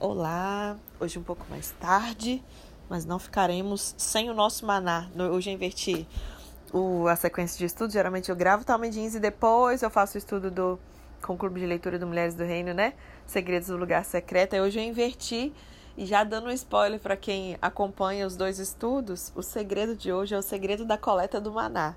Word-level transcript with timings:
Olá, 0.00 0.76
hoje 1.00 1.18
um 1.18 1.24
pouco 1.24 1.44
mais 1.50 1.72
tarde, 1.72 2.40
mas 2.88 3.04
não 3.04 3.18
ficaremos 3.18 3.96
sem 3.98 4.30
o 4.30 4.34
nosso 4.34 4.64
maná. 4.64 5.08
Hoje 5.32 5.50
eu 5.50 5.54
inverti 5.54 6.06
o, 6.72 7.08
a 7.08 7.16
sequência 7.16 7.58
de 7.58 7.64
estudos, 7.64 7.94
geralmente 7.94 8.30
eu 8.30 8.36
gravo 8.36 8.64
Talmudins 8.64 9.16
e 9.16 9.18
depois 9.18 9.82
eu 9.82 9.90
faço 9.90 10.16
o 10.16 10.18
estudo 10.18 10.52
do, 10.52 10.78
com 11.20 11.32
o 11.32 11.36
Clube 11.36 11.58
de 11.58 11.66
Leitura 11.66 11.98
do 11.98 12.06
Mulheres 12.06 12.36
do 12.36 12.44
Reino, 12.44 12.72
né? 12.72 12.92
Segredos 13.26 13.66
do 13.66 13.76
Lugar 13.76 14.04
Secreto. 14.04 14.54
E 14.54 14.60
hoje 14.60 14.78
eu 14.78 14.84
inverti 14.84 15.52
e 15.96 16.06
já 16.06 16.22
dando 16.22 16.46
um 16.46 16.52
spoiler 16.52 17.00
para 17.00 17.16
quem 17.16 17.58
acompanha 17.60 18.24
os 18.24 18.36
dois 18.36 18.60
estudos, 18.60 19.32
o 19.34 19.42
segredo 19.42 19.96
de 19.96 20.12
hoje 20.12 20.32
é 20.32 20.38
o 20.38 20.42
segredo 20.42 20.84
da 20.84 20.96
coleta 20.96 21.40
do 21.40 21.50
maná. 21.50 21.96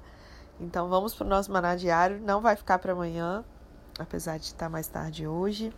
Então 0.60 0.90
vamos 0.90 1.14
para 1.14 1.28
o 1.28 1.30
nosso 1.30 1.52
maná 1.52 1.76
diário, 1.76 2.20
não 2.20 2.42
vai 2.42 2.56
ficar 2.56 2.80
para 2.80 2.94
amanhã, 2.94 3.46
apesar 4.00 4.40
de 4.40 4.46
estar 4.46 4.70
mais 4.70 4.88
tarde 4.88 5.28
hoje. 5.28 5.72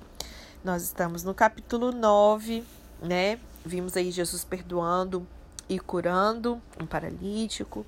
Nós 0.63 0.81
estamos 0.81 1.25
no 1.25 1.33
capítulo 1.33 1.91
9, 1.91 2.63
né? 3.01 3.37
Vimos 3.65 3.97
aí 3.97 4.09
Jesus 4.11 4.45
perdoando 4.45 5.27
e 5.67 5.77
curando 5.77 6.61
um 6.81 6.85
paralítico. 6.85 7.85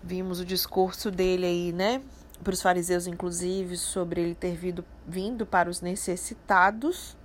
Vimos 0.00 0.38
o 0.38 0.44
discurso 0.44 1.10
dele 1.10 1.46
aí, 1.46 1.72
né? 1.72 2.00
Para 2.44 2.52
os 2.52 2.62
fariseus, 2.62 3.08
inclusive, 3.08 3.76
sobre 3.76 4.20
ele 4.20 4.34
ter 4.36 4.54
vindo, 4.54 4.84
vindo 5.04 5.44
para 5.44 5.68
os 5.68 5.80
necessitados. 5.80 7.16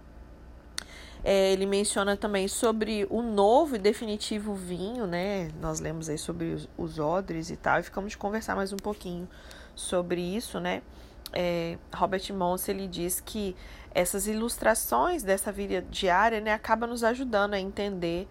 É, 1.24 1.54
ele 1.54 1.68
menciona 1.68 2.18
também 2.18 2.48
sobre 2.48 3.05
o 3.12 3.22
novo 3.22 3.76
e 3.76 3.80
definitivo 3.80 4.55
vinho, 4.55 5.05
né? 5.05 5.52
Nós 5.62 5.80
lemos 5.80 6.10
aí 6.10 6.18
sobre 6.18 6.54
os, 6.54 6.68
os 6.76 6.98
odres 6.98 7.52
e 7.52 7.55
tal, 7.55 7.80
e 7.80 7.84
ficamos 7.84 8.13
de 8.13 8.18
conversar 8.18 8.55
mais 8.55 8.74
um 8.74 8.77
pouquinho 8.77 9.30
sobre 9.76 10.22
isso, 10.22 10.60
né? 10.60 10.82
É, 11.34 11.78
Robert 11.94 12.34
Mons 12.34 12.68
ele 12.68 12.88
diz 12.88 13.20
que 13.20 13.56
essas 13.92 14.28
ilustrações 14.28 15.24
dessa 15.24 15.52
vida 15.52 15.82
diária 15.82 16.42
né, 16.42 16.52
acabam 16.52 16.90
nos 16.90 17.04
ajudando 17.04 17.54
a 17.54 17.60
entender 17.60 18.28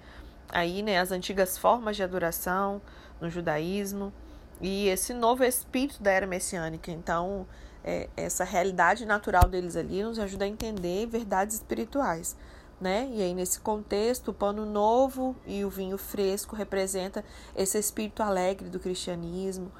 aí, 0.50 0.82
né, 0.82 1.00
as 1.00 1.10
antigas 1.10 1.56
formas 1.56 1.96
de 1.96 2.02
adoração 2.02 2.80
no 3.20 3.30
judaísmo 3.30 4.12
e 4.60 4.88
esse 4.88 5.12
novo 5.12 5.42
espírito 5.42 6.02
da 6.02 6.10
era 6.10 6.26
messiânica. 6.26 6.90
Então, 6.90 7.46
é, 7.82 8.08
essa 8.16 8.44
realidade 8.44 9.04
natural 9.04 9.48
deles 9.48 9.76
ali 9.76 10.02
nos 10.02 10.18
ajuda 10.18 10.44
a 10.44 10.48
entender 10.48 11.06
verdades 11.06 11.56
espirituais. 11.56 12.36
Né? 12.80 13.08
E 13.12 13.22
aí, 13.22 13.34
nesse 13.34 13.60
contexto, 13.60 14.32
o 14.32 14.34
pano 14.34 14.66
novo 14.66 15.36
e 15.46 15.64
o 15.64 15.70
vinho 15.70 15.96
fresco 15.96 16.56
representa 16.56 17.24
esse 17.56 17.78
espírito 17.78 18.22
alegre 18.22 18.68
do 18.68 18.80
cristianismo, 18.80 19.70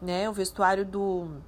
né? 0.00 0.30
O 0.30 0.32
vestuário 0.32 0.84
do 0.84 1.42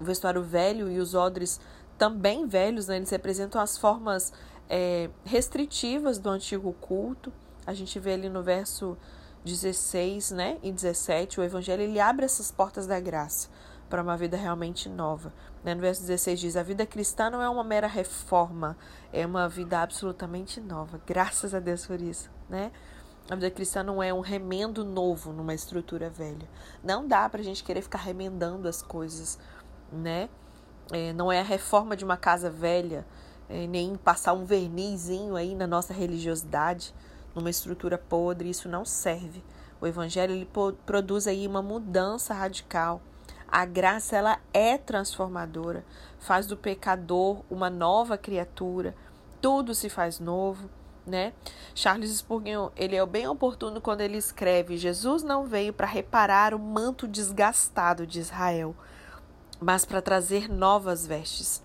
o 0.00 0.04
vestuário 0.04 0.42
velho 0.42 0.90
e 0.90 0.98
os 0.98 1.14
odres 1.14 1.60
também 1.98 2.46
velhos, 2.46 2.86
né? 2.88 2.96
eles 2.96 3.10
representam 3.10 3.60
as 3.60 3.76
formas 3.76 4.32
é, 4.68 5.10
restritivas 5.24 6.18
do 6.18 6.30
antigo 6.30 6.72
culto. 6.80 7.32
A 7.66 7.74
gente 7.74 7.98
vê 7.98 8.14
ali 8.14 8.28
no 8.28 8.42
verso 8.42 8.96
16 9.44 10.30
né, 10.30 10.58
e 10.62 10.72
17, 10.72 11.40
o 11.40 11.42
Evangelho 11.42 11.82
ele 11.82 12.00
abre 12.00 12.24
essas 12.24 12.50
portas 12.50 12.86
da 12.86 12.98
graça 12.98 13.48
para 13.90 14.02
uma 14.02 14.16
vida 14.16 14.36
realmente 14.36 14.88
nova. 14.88 15.32
Né? 15.64 15.74
No 15.74 15.80
verso 15.80 16.02
16 16.02 16.40
diz: 16.40 16.56
A 16.56 16.62
vida 16.62 16.86
cristã 16.86 17.28
não 17.28 17.42
é 17.42 17.48
uma 17.48 17.64
mera 17.64 17.86
reforma, 17.86 18.78
é 19.12 19.26
uma 19.26 19.48
vida 19.48 19.80
absolutamente 19.80 20.60
nova. 20.60 21.00
Graças 21.06 21.54
a 21.54 21.58
Deus 21.58 21.86
por 21.86 22.00
isso. 22.00 22.30
Né? 22.48 22.70
A 23.28 23.34
vida 23.34 23.50
cristã 23.50 23.82
não 23.82 24.02
é 24.02 24.12
um 24.14 24.20
remendo 24.20 24.84
novo 24.84 25.32
numa 25.32 25.54
estrutura 25.54 26.08
velha. 26.08 26.48
Não 26.82 27.06
dá 27.06 27.28
para 27.28 27.40
a 27.40 27.44
gente 27.44 27.62
querer 27.62 27.82
ficar 27.82 27.98
remendando 27.98 28.68
as 28.68 28.80
coisas 28.80 29.38
né? 29.92 30.28
É, 30.92 31.12
não 31.12 31.30
é 31.30 31.40
a 31.40 31.44
reforma 31.44 31.96
de 31.96 32.04
uma 32.04 32.16
casa 32.16 32.50
velha, 32.50 33.06
é, 33.48 33.66
nem 33.66 33.96
passar 33.96 34.32
um 34.32 34.44
vernizinho 34.44 35.36
aí 35.36 35.54
na 35.54 35.66
nossa 35.66 35.92
religiosidade, 35.92 36.94
numa 37.34 37.50
estrutura 37.50 37.96
podre, 37.96 38.50
isso 38.50 38.68
não 38.68 38.84
serve. 38.84 39.42
O 39.80 39.86
evangelho 39.86 40.34
ele 40.34 40.48
produz 40.84 41.26
aí 41.26 41.46
uma 41.46 41.62
mudança 41.62 42.34
radical. 42.34 43.00
A 43.48 43.64
graça 43.64 44.16
ela 44.16 44.38
é 44.52 44.78
transformadora, 44.78 45.84
faz 46.20 46.46
do 46.46 46.56
pecador 46.56 47.42
uma 47.50 47.68
nova 47.68 48.16
criatura, 48.16 48.94
tudo 49.40 49.74
se 49.74 49.88
faz 49.88 50.20
novo, 50.20 50.70
né? 51.06 51.32
Charles 51.74 52.10
Spurgeon, 52.10 52.70
ele 52.76 52.94
é 52.94 53.04
bem 53.04 53.26
oportuno 53.26 53.80
quando 53.80 54.02
ele 54.02 54.16
escreve: 54.16 54.76
Jesus 54.76 55.22
não 55.22 55.46
veio 55.46 55.72
para 55.72 55.86
reparar 55.86 56.54
o 56.54 56.58
manto 56.58 57.08
desgastado 57.08 58.06
de 58.06 58.20
Israel, 58.20 58.76
mas 59.60 59.84
para 59.84 60.00
trazer 60.00 60.48
novas 60.48 61.06
vestes. 61.06 61.62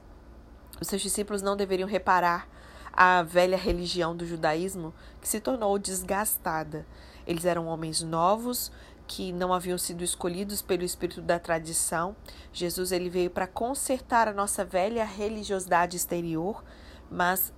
Os 0.82 0.88
seus 0.88 1.02
discípulos 1.02 1.42
não 1.42 1.56
deveriam 1.56 1.88
reparar 1.88 2.48
a 2.92 3.24
velha 3.24 3.58
religião 3.58 4.16
do 4.16 4.26
judaísmo 4.26 4.94
que 5.22 5.28
se 5.28 5.40
tornou 5.40 5.78
desgastada. 5.80 6.86
Eles 7.26 7.46
eram 7.46 7.68
homens 7.68 8.02
novos 8.02 8.72
que 9.08 9.32
não 9.32 9.54
haviam 9.54 9.78
sido 9.78 10.04
escolhidos 10.04 10.62
pelo 10.62 10.84
espírito 10.84 11.22
da 11.22 11.40
tradição. 11.40 12.16
Jesus 12.52 12.92
ele 12.92 13.10
veio 13.10 13.30
para 13.30 13.48
consertar 13.48 14.28
a 14.28 14.34
nossa 14.34 14.66
velha 14.66 15.06
religiosidade 15.06 15.96
exterior, 15.96 16.64
mas 17.10 17.54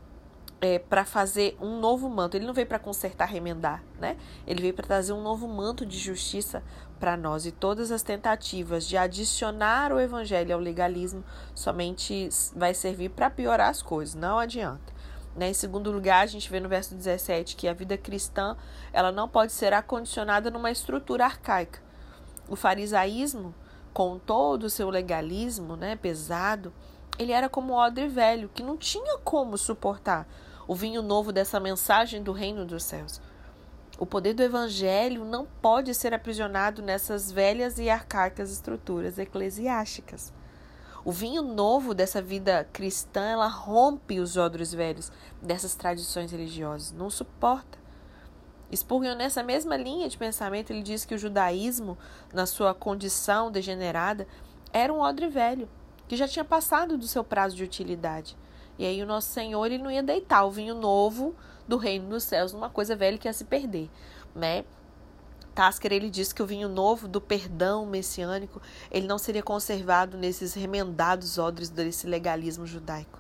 é, 0.59 0.79
para 0.79 1.06
fazer 1.06 1.56
um 1.62 1.79
novo 1.79 2.09
manto. 2.09 2.35
Ele 2.35 2.45
não 2.45 2.53
veio 2.53 2.68
para 2.68 2.79
consertar, 2.79 3.25
remendar, 3.25 3.84
né? 4.00 4.18
Ele 4.45 4.62
veio 4.62 4.73
para 4.73 4.85
trazer 4.85 5.13
um 5.13 5.22
novo 5.22 5.47
manto 5.47 5.85
de 5.85 5.97
justiça 5.97 6.63
para 7.00 7.16
nós. 7.16 7.45
E 7.45 7.51
todas 7.51 7.91
as 7.91 8.01
tentativas 8.01 8.88
de 8.88 8.97
adicionar 8.97 9.91
o 9.91 10.00
evangelho 10.00 10.53
ao 10.53 10.59
legalismo 10.59 11.23
somente 11.53 12.29
vai 12.56 12.73
servir 12.73 13.09
para 13.09 13.29
piorar 13.29 13.69
as 13.69 13.81
coisas, 13.81 14.16
não 14.16 14.40
adianta. 14.40 14.97
Né? 15.35 15.50
Em 15.50 15.53
segundo 15.53 15.91
lugar, 15.91 16.23
a 16.23 16.28
gente 16.28 16.50
vê 16.50 16.59
no 16.59 16.67
verso 16.67 16.96
17 16.96 17.56
que 17.56 17.67
a 17.67 17.73
vida 17.73 17.97
cristã 17.97 18.57
ela 18.91 19.12
não 19.12 19.29
pode 19.29 19.53
ser 19.53 19.73
acondicionada 19.73 20.50
numa 20.50 20.72
estrutura 20.72 21.25
arcaica. 21.25 21.79
O 22.50 22.56
farisaísmo, 22.56 23.53
com 23.94 24.17
todo 24.17 24.63
o 24.63 24.69
seu 24.69 24.90
legalismo 24.90 25.75
né, 25.75 25.96
pesado, 25.96 26.73
ele 27.19 27.31
era 27.31 27.50
como 27.50 27.73
um 27.73 27.75
odre 27.75 28.07
velho, 28.07 28.50
que 28.53 28.63
não 28.63 28.78
tinha 28.78 29.17
como 29.19 29.57
suportar 29.57 30.28
o 30.67 30.75
vinho 30.75 31.01
novo 31.01 31.31
dessa 31.31 31.59
mensagem 31.59 32.22
do 32.22 32.31
reino 32.31 32.66
dos 32.66 32.83
céus. 32.83 33.22
O 33.97 34.05
poder 34.05 34.33
do 34.33 34.44
evangelho 34.44 35.25
não 35.25 35.47
pode 35.61 35.95
ser 35.95 36.13
aprisionado 36.13 36.81
nessas 36.81 37.31
velhas 37.31 37.79
e 37.79 37.89
arcaicas 37.89 38.51
estruturas 38.51 39.17
eclesiásticas. 39.17 40.31
O 41.03 41.11
vinho 41.11 41.41
novo 41.41 41.94
dessa 41.95 42.22
vida 42.22 42.67
cristã, 42.73 43.22
ela 43.22 43.47
rompe 43.47 44.19
os 44.19 44.35
odres 44.35 44.73
velhos 44.73 45.11
dessas 45.41 45.73
tradições 45.73 46.31
religiosas, 46.31 46.91
não 46.91 47.09
suporta. 47.09 47.79
Spurgeon, 48.75 49.16
nessa 49.16 49.41
mesma 49.41 49.78
linha 49.78 50.09
de 50.09 50.17
pensamento, 50.17 50.72
ele 50.72 50.84
diz 50.84 51.05
que 51.05 51.16
o 51.16 51.17
judaísmo, 51.17 51.97
na 52.34 52.45
sua 52.45 52.73
condição 52.73 53.49
degenerada, 53.49 54.28
era 54.73 54.94
um 54.94 54.99
odre 54.99 55.28
velho, 55.29 55.69
que 56.07 56.17
já 56.17 56.28
tinha 56.28 56.44
passado 56.44 56.97
do 56.97 57.07
seu 57.07 57.23
prazo 57.23 57.55
de 57.55 57.63
utilidade. 57.63 58.38
E 58.77 58.85
aí 58.85 59.01
o 59.01 59.05
nosso 59.05 59.29
Senhor 59.29 59.65
ele 59.65 59.83
não 59.83 59.91
ia 59.91 60.03
deitar 60.03 60.45
o 60.45 60.51
vinho 60.51 60.75
novo 60.75 61.35
do 61.67 61.77
reino 61.77 62.09
dos 62.09 62.23
céus 62.23 62.53
numa 62.53 62.69
coisa 62.69 62.95
velha 62.95 63.17
que 63.17 63.27
ia 63.27 63.33
se 63.33 63.43
perder, 63.43 63.89
né? 64.35 64.63
Tasker 65.53 65.91
ele 65.91 66.09
diz 66.09 66.31
que 66.31 66.43
o 66.43 66.45
vinho 66.45 66.69
novo 66.69 67.07
do 67.07 67.19
perdão 67.19 67.85
messiânico 67.85 68.61
ele 68.91 69.07
não 69.07 69.17
seria 69.17 69.41
conservado 69.41 70.16
nesses 70.16 70.53
remendados 70.53 71.39
odres 71.39 71.69
desse 71.69 72.05
legalismo 72.05 72.67
judaico. 72.67 73.19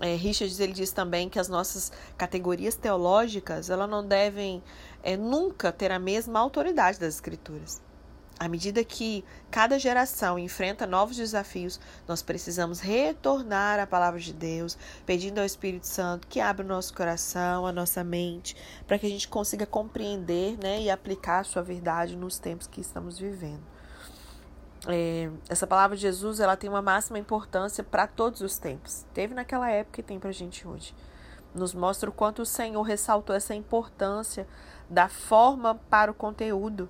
É, 0.00 0.14
Richards 0.14 0.60
ele 0.60 0.72
diz 0.72 0.92
também 0.92 1.28
que 1.28 1.38
as 1.38 1.48
nossas 1.48 1.90
categorias 2.18 2.74
teológicas 2.74 3.70
elas 3.70 3.88
não 3.88 4.06
devem 4.06 4.62
é, 5.02 5.16
nunca 5.16 5.72
ter 5.72 5.90
a 5.92 5.98
mesma 5.98 6.40
autoridade 6.40 6.98
das 6.98 7.14
escrituras. 7.14 7.80
À 8.38 8.48
medida 8.48 8.84
que 8.84 9.24
cada 9.50 9.78
geração 9.78 10.38
enfrenta 10.38 10.86
novos 10.86 11.16
desafios, 11.16 11.80
nós 12.06 12.22
precisamos 12.22 12.80
retornar 12.80 13.80
à 13.80 13.86
palavra 13.86 14.20
de 14.20 14.32
Deus, 14.32 14.76
pedindo 15.06 15.38
ao 15.38 15.46
Espírito 15.46 15.86
Santo 15.86 16.26
que 16.26 16.38
abra 16.38 16.62
o 16.62 16.68
nosso 16.68 16.92
coração, 16.92 17.66
a 17.66 17.72
nossa 17.72 18.04
mente, 18.04 18.54
para 18.86 18.98
que 18.98 19.06
a 19.06 19.08
gente 19.08 19.26
consiga 19.26 19.64
compreender 19.64 20.58
né, 20.62 20.82
e 20.82 20.90
aplicar 20.90 21.40
a 21.40 21.44
sua 21.44 21.62
verdade 21.62 22.14
nos 22.14 22.38
tempos 22.38 22.66
que 22.66 22.80
estamos 22.80 23.18
vivendo. 23.18 23.62
É, 24.86 25.30
essa 25.48 25.66
palavra 25.66 25.96
de 25.96 26.02
Jesus 26.02 26.38
ela 26.38 26.58
tem 26.58 26.68
uma 26.68 26.82
máxima 26.82 27.18
importância 27.18 27.82
para 27.82 28.06
todos 28.06 28.42
os 28.42 28.58
tempos. 28.58 29.06
Teve 29.14 29.34
naquela 29.34 29.70
época 29.70 30.00
e 30.00 30.04
tem 30.04 30.20
para 30.20 30.28
a 30.28 30.34
gente 30.34 30.68
hoje. 30.68 30.94
Nos 31.54 31.72
mostra 31.72 32.10
o 32.10 32.12
quanto 32.12 32.42
o 32.42 32.46
Senhor 32.46 32.82
ressaltou 32.82 33.34
essa 33.34 33.54
importância 33.54 34.46
da 34.90 35.08
forma 35.08 35.76
para 35.88 36.10
o 36.10 36.14
conteúdo 36.14 36.86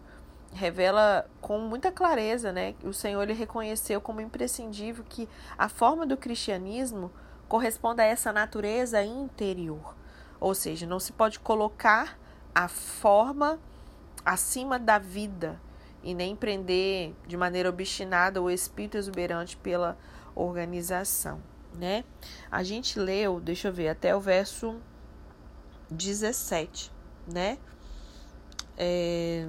revela 0.53 1.29
com 1.41 1.59
muita 1.59 1.93
clareza, 1.93 2.53
né, 2.53 2.75
o 2.83 2.93
Senhor 2.93 3.23
ele 3.23 3.35
reconheceu 3.35 4.01
como 4.01 4.21
imprescindível 4.21 5.05
que 5.09 5.29
a 5.57 5.69
forma 5.69 6.07
do 6.07 6.17
cristianismo 6.17 7.11
corresponda 7.49 8.03
a 8.03 8.07
essa 8.07 8.33
natureza 8.33 9.03
interior. 9.03 9.95
Ou 10.41 10.55
seja, 10.55 10.87
não 10.87 11.01
se 11.01 11.13
pode 11.13 11.39
colocar 11.39 12.19
a 12.55 12.69
forma 12.69 13.59
acima 14.25 14.79
da 14.79 14.99
vida 14.99 15.61
e 16.03 16.15
nem 16.15 16.35
prender 16.35 17.15
de 17.27 17.37
maneira 17.37 17.69
obstinada 17.69 18.41
o 18.41 18.51
espírito 18.51 18.97
exuberante 18.97 19.57
pela 19.57 19.97
organização, 20.35 21.41
né? 21.75 22.05
A 22.51 22.63
gente 22.63 22.99
leu, 22.99 23.41
deixa 23.41 23.69
eu 23.69 23.73
ver, 23.73 23.89
até 23.89 24.15
o 24.15 24.21
verso 24.21 24.81
17, 25.91 26.93
né? 27.27 27.59
É, 28.77 29.47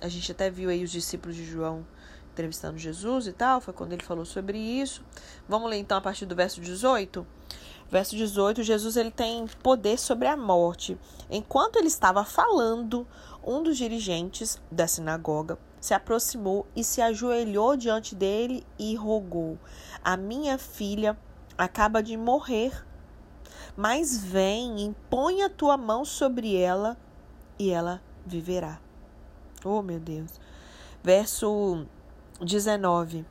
a 0.00 0.08
gente 0.08 0.32
até 0.32 0.50
viu 0.50 0.68
aí 0.68 0.84
os 0.84 0.90
discípulos 0.90 1.36
de 1.36 1.44
João 1.44 1.86
entrevistando 2.32 2.76
Jesus 2.76 3.26
e 3.26 3.32
tal, 3.32 3.62
foi 3.62 3.72
quando 3.72 3.94
ele 3.94 4.04
falou 4.04 4.26
sobre 4.26 4.58
isso. 4.58 5.02
Vamos 5.48 5.70
ler 5.70 5.78
então 5.78 5.96
a 5.96 6.02
partir 6.02 6.26
do 6.26 6.36
verso 6.36 6.60
18. 6.60 7.26
Verso 7.90 8.14
18, 8.14 8.62
Jesus 8.62 8.96
ele 8.96 9.10
tem 9.10 9.46
poder 9.62 9.98
sobre 9.98 10.28
a 10.28 10.36
morte. 10.36 10.98
Enquanto 11.30 11.76
ele 11.76 11.86
estava 11.86 12.24
falando, 12.24 13.06
um 13.42 13.62
dos 13.62 13.78
dirigentes 13.78 14.60
da 14.70 14.86
sinagoga 14.86 15.58
se 15.80 15.94
aproximou 15.94 16.66
e 16.74 16.82
se 16.82 17.00
ajoelhou 17.00 17.76
diante 17.76 18.14
dele 18.14 18.66
e 18.78 18.94
rogou: 18.96 19.58
A 20.04 20.16
minha 20.16 20.58
filha 20.58 21.16
acaba 21.56 22.02
de 22.02 22.16
morrer, 22.16 22.84
mas 23.76 24.18
vem, 24.18 24.82
impõe 24.82 25.42
a 25.42 25.48
tua 25.48 25.76
mão 25.76 26.04
sobre 26.04 26.56
ela 26.56 26.98
e 27.58 27.70
ela 27.70 28.02
viverá. 28.26 28.85
Oh, 29.66 29.82
meu 29.82 29.98
Deus. 29.98 30.40
Verso 31.02 31.84
19. 32.40 33.24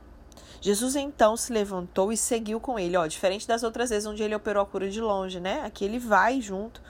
Jesus 0.60 0.96
então 0.96 1.36
se 1.36 1.52
levantou 1.52 2.12
e 2.12 2.16
seguiu 2.16 2.60
com 2.60 2.78
ele. 2.78 2.96
Ó, 2.96 3.06
diferente 3.06 3.46
das 3.46 3.62
outras 3.62 3.90
vezes 3.90 4.06
onde 4.06 4.22
ele 4.22 4.34
operou 4.34 4.62
a 4.62 4.66
cura 4.66 4.90
de 4.90 5.00
longe, 5.00 5.40
né? 5.40 5.62
Aqui 5.62 5.84
ele 5.84 5.98
vai 5.98 6.40
junto. 6.40 6.82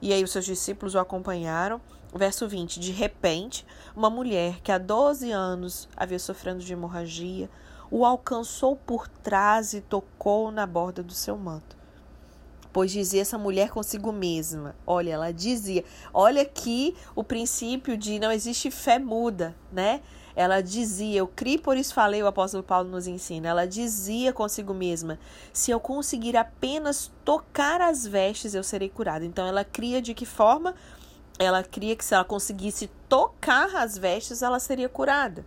E 0.00 0.12
aí 0.12 0.22
os 0.22 0.30
seus 0.30 0.44
discípulos 0.44 0.94
o 0.94 0.98
acompanharam. 0.98 1.80
Verso 2.14 2.48
20: 2.48 2.80
De 2.80 2.92
repente, 2.92 3.66
uma 3.94 4.10
mulher 4.10 4.60
que 4.60 4.72
há 4.72 4.78
12 4.78 5.30
anos 5.30 5.88
havia 5.96 6.18
sofrendo 6.18 6.60
de 6.60 6.72
hemorragia 6.72 7.48
o 7.90 8.04
alcançou 8.04 8.76
por 8.76 9.08
trás 9.08 9.72
e 9.72 9.80
tocou 9.80 10.50
na 10.50 10.66
borda 10.66 11.02
do 11.02 11.14
seu 11.14 11.36
manto. 11.36 11.77
Pois 12.78 12.92
dizia 12.92 13.22
essa 13.22 13.36
mulher 13.36 13.70
consigo 13.70 14.12
mesma: 14.12 14.76
Olha, 14.86 15.10
ela 15.10 15.32
dizia, 15.32 15.84
olha 16.14 16.42
aqui 16.42 16.94
o 17.12 17.24
princípio 17.24 17.96
de 17.96 18.20
não 18.20 18.30
existe 18.30 18.70
fé 18.70 19.00
muda, 19.00 19.52
né? 19.72 20.00
Ela 20.36 20.60
dizia, 20.60 21.18
eu 21.18 21.26
criei, 21.26 21.58
por 21.58 21.76
isso 21.76 21.92
falei, 21.92 22.22
o 22.22 22.28
apóstolo 22.28 22.62
Paulo 22.62 22.88
nos 22.88 23.08
ensina. 23.08 23.48
Ela 23.48 23.66
dizia 23.66 24.32
consigo 24.32 24.72
mesma: 24.72 25.18
se 25.52 25.72
eu 25.72 25.80
conseguir 25.80 26.36
apenas 26.36 27.10
tocar 27.24 27.80
as 27.80 28.06
vestes, 28.06 28.54
eu 28.54 28.62
serei 28.62 28.88
curada. 28.88 29.24
Então 29.24 29.44
ela 29.44 29.64
cria 29.64 30.00
de 30.00 30.14
que 30.14 30.24
forma? 30.24 30.72
Ela 31.36 31.64
cria 31.64 31.96
que 31.96 32.04
se 32.04 32.14
ela 32.14 32.24
conseguisse 32.24 32.88
tocar 33.08 33.74
as 33.74 33.98
vestes, 33.98 34.40
ela 34.40 34.60
seria 34.60 34.88
curada. 34.88 35.44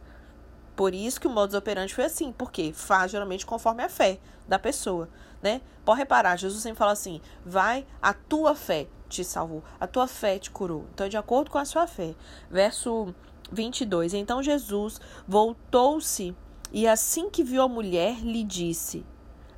Por 0.76 0.94
isso 0.94 1.22
que 1.22 1.28
o 1.28 1.32
modus 1.32 1.56
operandi 1.56 1.96
foi 1.96 2.04
assim, 2.04 2.34
porque 2.34 2.74
faz 2.74 3.10
geralmente 3.10 3.46
conforme 3.46 3.84
a 3.84 3.90
fé 3.90 4.20
da 4.48 4.60
pessoa, 4.60 5.08
né? 5.42 5.62
Pode 5.84 6.00
reparar, 6.00 6.38
Jesus 6.38 6.62
sempre 6.62 6.78
fala 6.78 6.92
assim: 6.92 7.22
vai, 7.46 7.86
a 8.02 8.14
tua 8.14 8.56
fé 8.56 8.88
te 9.10 9.24
salvou, 9.24 9.64
a 9.80 9.88
tua 9.88 10.08
fé 10.08 10.40
te 10.40 10.52
curou. 10.52 10.86
Então, 10.94 11.10
de 11.10 11.18
acordo 11.18 11.52
com 11.52 11.58
a 11.58 11.66
sua 11.66 11.88
fé. 11.88 12.16
Verso 12.50 13.14
22. 13.52 14.14
Então 14.14 14.42
Jesus 14.42 15.00
voltou-se 15.28 16.36
e, 16.72 16.88
assim 16.88 17.30
que 17.30 17.44
viu 17.44 17.62
a 17.62 17.68
mulher, 17.68 18.20
lhe 18.22 18.44
disse: 18.44 19.06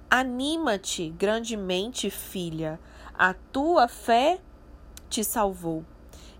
Anima-te 0.09 1.09
grandemente, 1.09 2.09
filha, 2.09 2.79
a 3.13 3.33
tua 3.33 3.87
fé 3.87 4.39
te 5.09 5.23
salvou. 5.23 5.85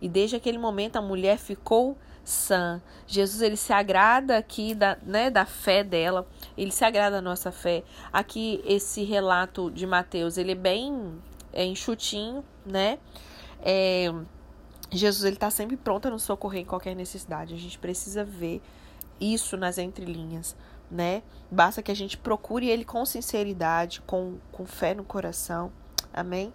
E 0.02 0.10
desde 0.10 0.36
aquele 0.36 0.58
momento 0.58 0.98
a 0.98 1.02
mulher 1.02 1.38
ficou 1.38 1.98
sã. 2.24 2.82
Jesus 3.06 3.42
ele 3.42 3.58
se 3.58 3.74
agrada 3.74 4.38
aqui 4.38 4.74
da, 4.74 4.98
né, 5.04 5.30
da 5.30 5.46
fé 5.46 5.84
dela, 5.84 6.28
ele 6.58 6.72
se 6.72 6.84
agrada 6.86 7.18
da 7.18 7.22
nossa 7.22 7.52
fé. 7.52 7.84
Aqui 8.12 8.62
esse 8.66 9.04
relato 9.04 9.70
de 9.72 9.86
Mateus, 9.86 10.38
ele 10.38 10.54
é 10.54 10.56
bem 10.56 11.22
é, 11.52 11.66
enxutinho, 11.66 12.44
né? 12.66 12.98
É, 13.62 14.14
Jesus 14.92 15.26
ele 15.26 15.36
está 15.36 15.50
sempre 15.50 15.76
pronto 15.76 16.08
a 16.08 16.12
nos 16.12 16.24
socorrer 16.24 16.62
em 16.62 16.66
qualquer 16.66 16.96
necessidade. 16.96 17.54
A 17.54 17.58
gente 17.58 17.78
precisa 17.80 18.24
ver 18.24 18.62
isso 19.20 19.58
nas 19.58 19.78
entrelinhas, 19.78 20.56
né? 20.90 21.24
Basta 21.50 21.82
que 21.82 21.92
a 21.92 21.96
gente 21.96 22.18
procure 22.18 22.70
ele 22.70 22.86
com 22.86 23.06
sinceridade, 23.06 24.02
com, 24.02 24.38
com 24.52 24.66
fé 24.66 24.94
no 24.94 25.04
coração. 25.04 25.72
Amém? 26.14 26.54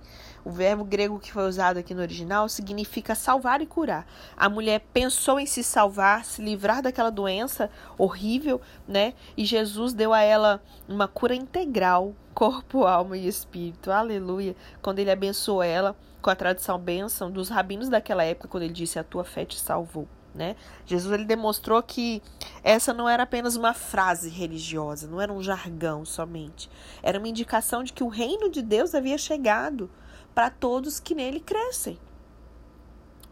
O 0.48 0.50
verbo 0.50 0.82
grego 0.82 1.18
que 1.18 1.30
foi 1.30 1.46
usado 1.46 1.76
aqui 1.76 1.92
no 1.92 2.00
original 2.00 2.48
significa 2.48 3.14
salvar 3.14 3.60
e 3.60 3.66
curar. 3.66 4.06
A 4.34 4.48
mulher 4.48 4.80
pensou 4.94 5.38
em 5.38 5.44
se 5.44 5.62
salvar, 5.62 6.24
se 6.24 6.40
livrar 6.40 6.80
daquela 6.80 7.10
doença 7.10 7.70
horrível, 7.98 8.58
né? 8.88 9.12
E 9.36 9.44
Jesus 9.44 9.92
deu 9.92 10.10
a 10.14 10.22
ela 10.22 10.62
uma 10.88 11.06
cura 11.06 11.34
integral, 11.34 12.14
corpo, 12.32 12.84
alma 12.86 13.18
e 13.18 13.28
espírito. 13.28 13.90
Aleluia. 13.90 14.56
Quando 14.80 15.00
ele 15.00 15.10
abençoou 15.10 15.62
ela 15.62 15.94
com 16.22 16.30
a 16.30 16.34
tradição 16.34 16.78
bênção 16.78 17.30
dos 17.30 17.50
rabinos 17.50 17.90
daquela 17.90 18.24
época, 18.24 18.48
quando 18.48 18.62
ele 18.62 18.72
disse: 18.72 18.98
A 18.98 19.04
tua 19.04 19.24
fé 19.24 19.44
te 19.44 19.60
salvou. 19.60 20.08
Né? 20.34 20.56
Jesus 20.86 21.12
ele 21.12 21.26
demonstrou 21.26 21.82
que 21.82 22.22
essa 22.62 22.94
não 22.94 23.06
era 23.06 23.24
apenas 23.24 23.54
uma 23.54 23.74
frase 23.74 24.30
religiosa, 24.30 25.06
não 25.06 25.20
era 25.20 25.32
um 25.32 25.42
jargão 25.42 26.06
somente. 26.06 26.70
Era 27.02 27.18
uma 27.18 27.28
indicação 27.28 27.84
de 27.84 27.92
que 27.92 28.02
o 28.02 28.08
reino 28.08 28.50
de 28.50 28.62
Deus 28.62 28.94
havia 28.94 29.18
chegado 29.18 29.90
para 30.34 30.50
todos 30.50 31.00
que 31.00 31.14
nele 31.14 31.40
crescem. 31.40 31.98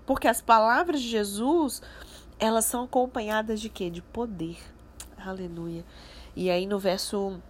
Porque 0.04 0.28
as 0.28 0.40
palavras 0.40 1.00
de 1.00 1.08
Jesus, 1.08 1.82
elas 2.38 2.64
são 2.64 2.84
acompanhadas 2.84 3.60
de 3.60 3.68
quê? 3.68 3.90
De 3.90 4.00
poder. 4.00 4.58
Aleluia. 5.18 5.84
E 6.34 6.50
aí 6.50 6.66
no 6.66 6.78
verso 6.78 7.40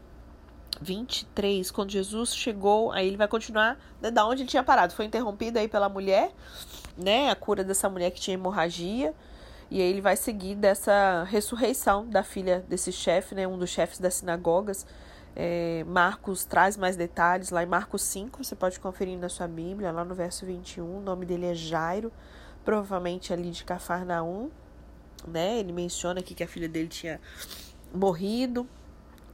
23, 0.80 1.70
quando 1.70 1.90
Jesus 1.90 2.34
chegou, 2.34 2.92
aí 2.92 3.06
ele 3.06 3.16
vai 3.16 3.28
continuar 3.28 3.78
né, 4.00 4.10
da 4.10 4.26
onde 4.26 4.42
ele 4.42 4.48
tinha 4.48 4.62
parado. 4.62 4.94
Foi 4.94 5.04
interrompido 5.04 5.58
aí 5.58 5.68
pela 5.68 5.88
mulher, 5.88 6.32
né? 6.96 7.30
A 7.30 7.36
cura 7.36 7.64
dessa 7.64 7.88
mulher 7.88 8.10
que 8.10 8.20
tinha 8.20 8.34
hemorragia. 8.34 9.14
E 9.70 9.80
aí 9.80 9.88
ele 9.88 10.00
vai 10.00 10.16
seguir 10.16 10.54
dessa 10.54 11.24
ressurreição 11.24 12.08
da 12.08 12.22
filha 12.22 12.64
desse 12.68 12.92
chefe, 12.92 13.34
né? 13.34 13.46
Um 13.46 13.58
dos 13.58 13.70
chefes 13.70 13.98
das 13.98 14.14
sinagogas. 14.14 14.86
É, 15.38 15.84
Marcos 15.86 16.46
traz 16.46 16.78
mais 16.78 16.96
detalhes 16.96 17.50
lá 17.50 17.62
em 17.62 17.66
Marcos 17.66 18.00
5, 18.04 18.42
você 18.42 18.56
pode 18.56 18.80
conferir 18.80 19.18
na 19.18 19.28
sua 19.28 19.46
Bíblia, 19.46 19.92
lá 19.92 20.02
no 20.02 20.14
verso 20.14 20.46
21. 20.46 20.96
O 20.96 21.00
nome 21.02 21.26
dele 21.26 21.44
é 21.44 21.54
Jairo, 21.54 22.10
provavelmente 22.64 23.34
ali 23.34 23.50
de 23.50 23.62
Cafarnaum, 23.62 24.50
né? 25.28 25.58
Ele 25.58 25.74
menciona 25.74 26.20
aqui 26.20 26.34
que 26.34 26.42
a 26.42 26.48
filha 26.48 26.66
dele 26.66 26.88
tinha 26.88 27.20
morrido. 27.92 28.66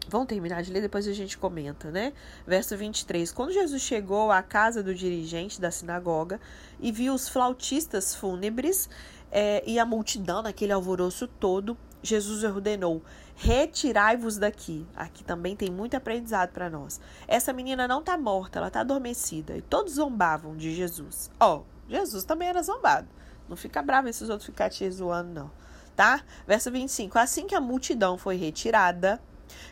Vamos 0.08 0.26
terminar 0.26 0.60
de 0.64 0.72
ler, 0.72 0.80
depois 0.80 1.06
a 1.06 1.12
gente 1.12 1.38
comenta, 1.38 1.88
né? 1.88 2.12
Verso 2.44 2.76
23. 2.76 3.30
Quando 3.30 3.52
Jesus 3.52 3.80
chegou 3.80 4.32
à 4.32 4.42
casa 4.42 4.82
do 4.82 4.92
dirigente 4.92 5.60
da 5.60 5.70
sinagoga 5.70 6.40
e 6.80 6.90
viu 6.90 7.14
os 7.14 7.28
flautistas 7.28 8.12
fúnebres 8.12 8.90
é, 9.30 9.62
e 9.64 9.78
a 9.78 9.86
multidão 9.86 10.42
naquele 10.42 10.72
alvoroço 10.72 11.28
todo, 11.28 11.78
Jesus 12.02 12.42
ordenou: 12.44 13.02
retirai-vos 13.36 14.36
daqui. 14.36 14.86
Aqui 14.96 15.22
também 15.22 15.54
tem 15.54 15.70
muito 15.70 15.96
aprendizado 15.96 16.50
para 16.50 16.68
nós. 16.68 17.00
Essa 17.28 17.52
menina 17.52 17.86
não 17.86 18.00
está 18.00 18.16
morta, 18.16 18.58
ela 18.58 18.68
está 18.68 18.80
adormecida. 18.80 19.56
E 19.56 19.62
todos 19.62 19.94
zombavam 19.94 20.56
de 20.56 20.74
Jesus. 20.74 21.30
Ó, 21.38 21.58
oh, 21.58 21.62
Jesus 21.88 22.24
também 22.24 22.48
era 22.48 22.62
zombado. 22.62 23.08
Não 23.48 23.56
fica 23.56 23.82
bravo 23.82 24.08
esses 24.08 24.28
outros 24.28 24.46
ficarem 24.46 24.76
te 24.76 24.90
zoando, 24.90 25.32
não. 25.32 25.50
Tá? 25.94 26.22
Verso 26.46 26.70
25. 26.70 27.18
Assim 27.18 27.46
que 27.46 27.54
a 27.54 27.60
multidão 27.60 28.16
foi 28.16 28.36
retirada, 28.36 29.20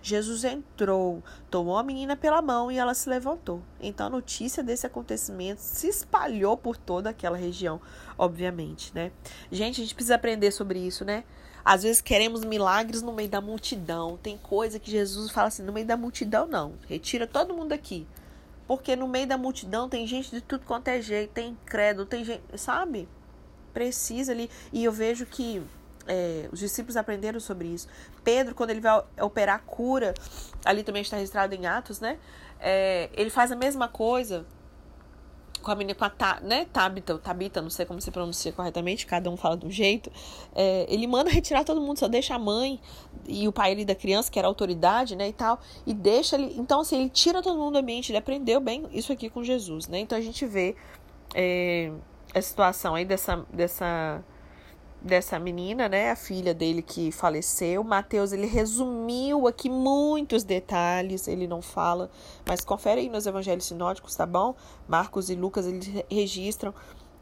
Jesus 0.03 0.45
entrou, 0.45 1.23
tomou 1.51 1.79
a 1.79 1.83
menina 1.83 2.17
pela 2.17 2.43
mão 2.43 2.71
e 2.71 2.79
ela 2.79 2.95
se 2.95 3.09
levantou. 3.09 3.63
Então 3.81 4.07
a 4.07 4.11
notícia 4.11 4.63
desse 4.63 4.87
acontecimento 4.87 5.61
se 5.61 5.89
espalhou 5.89 6.57
por 6.57 6.77
toda 6.77 7.11
aquela 7.11 7.37
região, 7.37 7.81
obviamente, 8.17 8.93
né? 8.95 9.11
Gente, 9.51 9.81
a 9.81 9.85
gente 9.85 9.95
precisa 9.95 10.15
aprender 10.15 10.51
sobre 10.51 10.79
isso, 10.79 11.05
né? 11.05 11.25
Às 11.65 11.83
vezes 11.83 12.01
queremos 12.01 12.45
milagres 12.45 13.03
no 13.03 13.13
meio 13.13 13.29
da 13.29 13.41
multidão. 13.41 14.19
Tem 14.23 14.37
coisa 14.39 14.79
que 14.79 14.91
Jesus 14.91 15.31
fala 15.31 15.49
assim: 15.49 15.63
no 15.63 15.73
meio 15.73 15.87
da 15.87 15.97
multidão, 15.97 16.47
não. 16.47 16.75
Retira 16.89 17.27
todo 17.27 17.55
mundo 17.55 17.73
aqui. 17.73 18.07
Porque 18.67 18.95
no 18.95 19.09
meio 19.09 19.27
da 19.27 19.37
multidão 19.37 19.89
tem 19.89 20.07
gente 20.07 20.31
de 20.31 20.41
tudo 20.41 20.65
quanto 20.65 20.89
é 20.89 21.01
jeito. 21.01 21.33
Tem 21.33 21.57
credo, 21.67 22.07
tem 22.07 22.25
gente. 22.25 22.43
Sabe? 22.57 23.09
Precisa 23.73 24.33
ali. 24.33 24.51
E 24.73 24.85
eu 24.85 24.93
vejo 24.93 25.27
que 25.27 25.63
é, 26.07 26.49
os 26.53 26.59
discípulos 26.59 26.97
aprenderam 26.97 27.41
sobre 27.41 27.69
isso. 27.69 27.89
Pedro, 28.25 28.55
quando 28.55 28.71
ele 28.71 28.81
vai 28.81 29.03
operar 29.21 29.63
cura, 29.65 30.15
ali 30.65 30.83
também 30.83 31.03
está 31.03 31.17
registrado 31.17 31.55
em 31.55 31.67
Atos, 31.67 32.01
né? 32.01 32.19
É, 32.59 33.09
ele 33.15 33.31
faz 33.31 33.51
a 33.51 33.57
mesma 33.57 33.89
coisa 33.89 34.45
com 35.63 35.71
a 35.71 35.75
menina, 35.75 35.95
com 35.95 36.05
a 36.05 36.11
ta, 36.11 36.41
né, 36.43 36.67
Tabita, 36.73 37.19
Tabita, 37.19 37.63
não 37.63 37.71
sei 37.71 37.87
como 37.87 38.01
se 38.01 38.11
pronuncia 38.11 38.53
corretamente, 38.53 39.07
cada 39.07 39.31
um 39.31 39.37
fala 39.37 39.57
de 39.57 39.67
um 39.67 39.71
jeito. 39.71 40.11
É, 40.55 40.87
ele 40.89 41.07
manda 41.07 41.31
retirar 41.31 41.65
todo 41.65 41.81
mundo, 41.81 41.99
só 41.99 42.09
deixa 42.09 42.35
a 42.35 42.39
mãe 42.39 42.81
e 43.27 43.47
o 43.47 43.53
pai 43.53 43.73
ali 43.73 43.85
da 43.85 43.95
criança, 43.95 44.31
que 44.31 44.39
era 44.39 44.49
autoridade, 44.49 45.17
né, 45.17 45.29
e 45.29 45.33
tal, 45.33 45.61
e 45.87 45.95
deixa 45.95 46.37
ele. 46.37 46.55
Então, 46.57 46.81
assim, 46.81 47.01
ele 47.01 47.11
tira 47.11 47.43
todo 47.43 47.59
mundo 47.59 47.73
do 47.75 47.79
ambiente, 47.79 48.11
ele 48.11 48.19
aprendeu 48.19 48.61
bem 48.61 48.89
isso 48.93 49.13
aqui 49.13 49.29
com 49.29 49.43
Jesus, 49.43 49.89
né? 49.89 50.01
Então 50.01 50.17
a 50.17 50.21
gente 50.21 50.47
vê 50.47 50.77
é, 51.35 51.93
a 52.35 52.41
situação 52.41 52.95
aí 52.95 53.05
dessa. 53.05 53.45
dessa 53.53 54.23
dessa 55.03 55.39
menina, 55.39 55.89
né, 55.89 56.11
a 56.11 56.17
filha 56.17 56.53
dele 56.53 56.83
que 56.83 57.11
faleceu. 57.11 57.83
Mateus 57.83 58.33
ele 58.33 58.47
resumiu 58.47 59.49
aqui 59.49 59.71
muitos 59.71 60.45
detalhes, 60.45 61.27
ele 61.27 61.47
não 61.47 61.63
fala, 61.63 62.11
mas 62.47 62.61
confere 62.61 63.01
aí 63.01 63.09
nos 63.09 63.27
evangelhos 63.27 63.65
sinóticos, 63.65 64.15
tá 64.15 64.27
bom? 64.27 64.55
Marcos 64.87 65.31
e 65.31 65.35
Lucas 65.35 65.67
eles 65.67 65.89
registram 66.11 66.75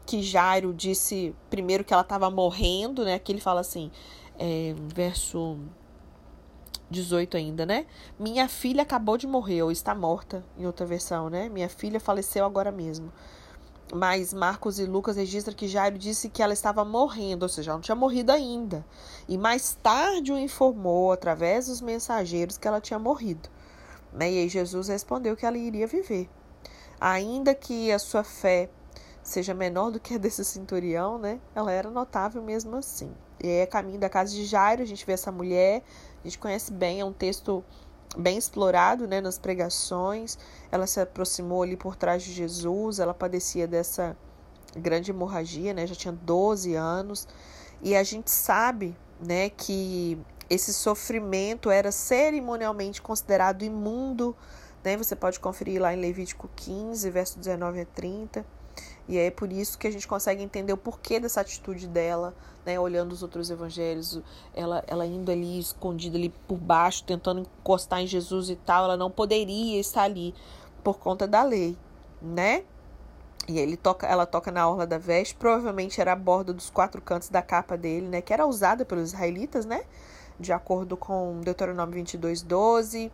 que 0.05 0.21
Jairo 0.21 0.73
disse 0.73 1.35
primeiro 1.49 1.83
que 1.83 1.93
ela 1.93 2.01
estava 2.01 2.29
morrendo, 2.29 3.05
né? 3.05 3.19
Que 3.19 3.31
ele 3.31 3.39
fala 3.39 3.61
assim, 3.61 3.91
é, 4.37 4.73
verso 4.95 5.57
18 6.89 7.37
ainda, 7.37 7.65
né? 7.65 7.85
Minha 8.17 8.49
filha 8.49 8.81
acabou 8.81 9.17
de 9.17 9.27
morrer, 9.27 9.61
ou 9.61 9.71
está 9.71 9.93
morta, 9.93 10.43
em 10.57 10.65
outra 10.65 10.85
versão, 10.85 11.29
né? 11.29 11.47
Minha 11.49 11.69
filha 11.69 11.99
faleceu 11.99 12.43
agora 12.43 12.71
mesmo. 12.71 13.11
Mas 13.93 14.33
Marcos 14.33 14.79
e 14.79 14.85
Lucas 14.85 15.15
registram 15.15 15.55
que 15.55 15.67
Jairo 15.67 15.97
disse 15.97 16.29
que 16.29 16.43
ela 16.43 16.53
estava 16.53 16.85
morrendo, 16.85 17.43
ou 17.43 17.49
seja, 17.49 17.71
ela 17.71 17.77
não 17.77 17.81
tinha 17.81 17.95
morrido 17.95 18.31
ainda. 18.31 18.85
E 19.27 19.37
mais 19.37 19.77
tarde 19.81 20.31
o 20.31 20.37
informou, 20.37 21.11
através 21.11 21.67
dos 21.67 21.81
mensageiros, 21.81 22.57
que 22.57 22.67
ela 22.67 22.79
tinha 22.79 22.99
morrido. 22.99 23.49
Né? 24.13 24.31
E 24.31 24.37
aí 24.39 24.49
Jesus 24.49 24.87
respondeu 24.87 25.35
que 25.35 25.45
ela 25.45 25.57
iria 25.57 25.87
viver. 25.87 26.29
Ainda 27.01 27.55
que 27.55 27.91
a 27.91 27.97
sua 27.97 28.23
fé 28.23 28.69
seja 29.23 29.53
menor 29.53 29.91
do 29.91 29.99
que 29.99 30.15
a 30.15 30.17
desse 30.17 30.43
centurião, 30.43 31.17
né? 31.17 31.39
Ela 31.55 31.71
era 31.71 31.89
notável 31.89 32.41
mesmo 32.41 32.75
assim. 32.75 33.11
E 33.41 33.47
aí, 33.47 33.61
a 33.61 33.67
caminho 33.67 33.99
da 33.99 34.09
casa 34.09 34.33
de 34.33 34.43
Jairo, 34.45 34.81
a 34.81 34.85
gente 34.85 35.05
vê 35.05 35.13
essa 35.13 35.31
mulher, 35.31 35.83
a 36.23 36.27
gente 36.27 36.37
conhece 36.37 36.73
bem, 36.73 36.99
é 36.99 37.05
um 37.05 37.13
texto 37.13 37.63
bem 38.17 38.37
explorado 38.37 39.07
né, 39.07 39.21
nas 39.21 39.37
pregações. 39.37 40.37
Ela 40.71 40.87
se 40.87 40.99
aproximou 40.99 41.63
ali 41.63 41.77
por 41.77 41.95
trás 41.95 42.23
de 42.23 42.31
Jesus, 42.31 42.99
ela 42.99 43.13
padecia 43.13 43.67
dessa 43.67 44.15
grande 44.75 45.11
hemorragia, 45.11 45.73
né, 45.73 45.85
já 45.87 45.95
tinha 45.95 46.13
12 46.13 46.75
anos. 46.75 47.27
E 47.81 47.95
a 47.95 48.03
gente 48.03 48.29
sabe 48.29 48.95
né, 49.19 49.49
que 49.49 50.17
esse 50.49 50.73
sofrimento 50.73 51.69
era 51.69 51.91
cerimonialmente 51.91 53.01
considerado 53.01 53.63
imundo. 53.63 54.35
Né? 54.83 54.97
Você 54.97 55.15
pode 55.15 55.39
conferir 55.39 55.81
lá 55.81 55.93
em 55.93 55.99
Levítico 55.99 56.49
15, 56.55 57.09
verso 57.09 57.39
19 57.39 57.81
a 57.81 57.85
30. 57.85 58.45
E 59.09 59.17
é 59.17 59.31
por 59.31 59.51
isso 59.51 59.75
que 59.79 59.87
a 59.87 59.91
gente 59.91 60.07
consegue 60.07 60.43
entender 60.43 60.71
o 60.71 60.77
porquê 60.77 61.19
dessa 61.19 61.41
atitude 61.41 61.87
dela, 61.87 62.31
né? 62.63 62.79
Olhando 62.79 63.11
os 63.11 63.23
outros 63.23 63.49
evangelhos, 63.49 64.21
ela, 64.53 64.83
ela 64.85 65.03
indo 65.03 65.31
ali 65.31 65.57
escondida 65.57 66.15
ali 66.15 66.29
por 66.47 66.59
baixo, 66.59 67.03
tentando 67.03 67.41
encostar 67.41 68.01
em 68.01 68.05
Jesus 68.05 68.51
e 68.51 68.55
tal, 68.55 68.85
ela 68.85 68.95
não 68.95 69.09
poderia 69.09 69.79
estar 69.79 70.03
ali 70.03 70.35
por 70.83 70.99
conta 70.99 71.27
da 71.27 71.41
lei, 71.41 71.75
né? 72.21 72.63
E 73.47 73.57
ele 73.57 73.75
toca, 73.75 74.05
ela 74.05 74.27
toca 74.27 74.51
na 74.51 74.69
orla 74.69 74.85
da 74.85 74.99
veste, 74.99 75.33
provavelmente 75.33 75.99
era 75.99 76.13
a 76.13 76.15
borda 76.15 76.53
dos 76.53 76.69
quatro 76.69 77.01
cantos 77.01 77.29
da 77.29 77.41
capa 77.41 77.75
dele, 77.75 78.07
né? 78.07 78.21
Que 78.21 78.31
era 78.31 78.45
usada 78.45 78.85
pelos 78.85 79.09
israelitas, 79.09 79.65
né? 79.65 79.85
De 80.39 80.53
acordo 80.53 80.95
com 80.95 81.41
Deuteronômio 81.41 81.95
22, 81.95 82.43
12 82.43 83.11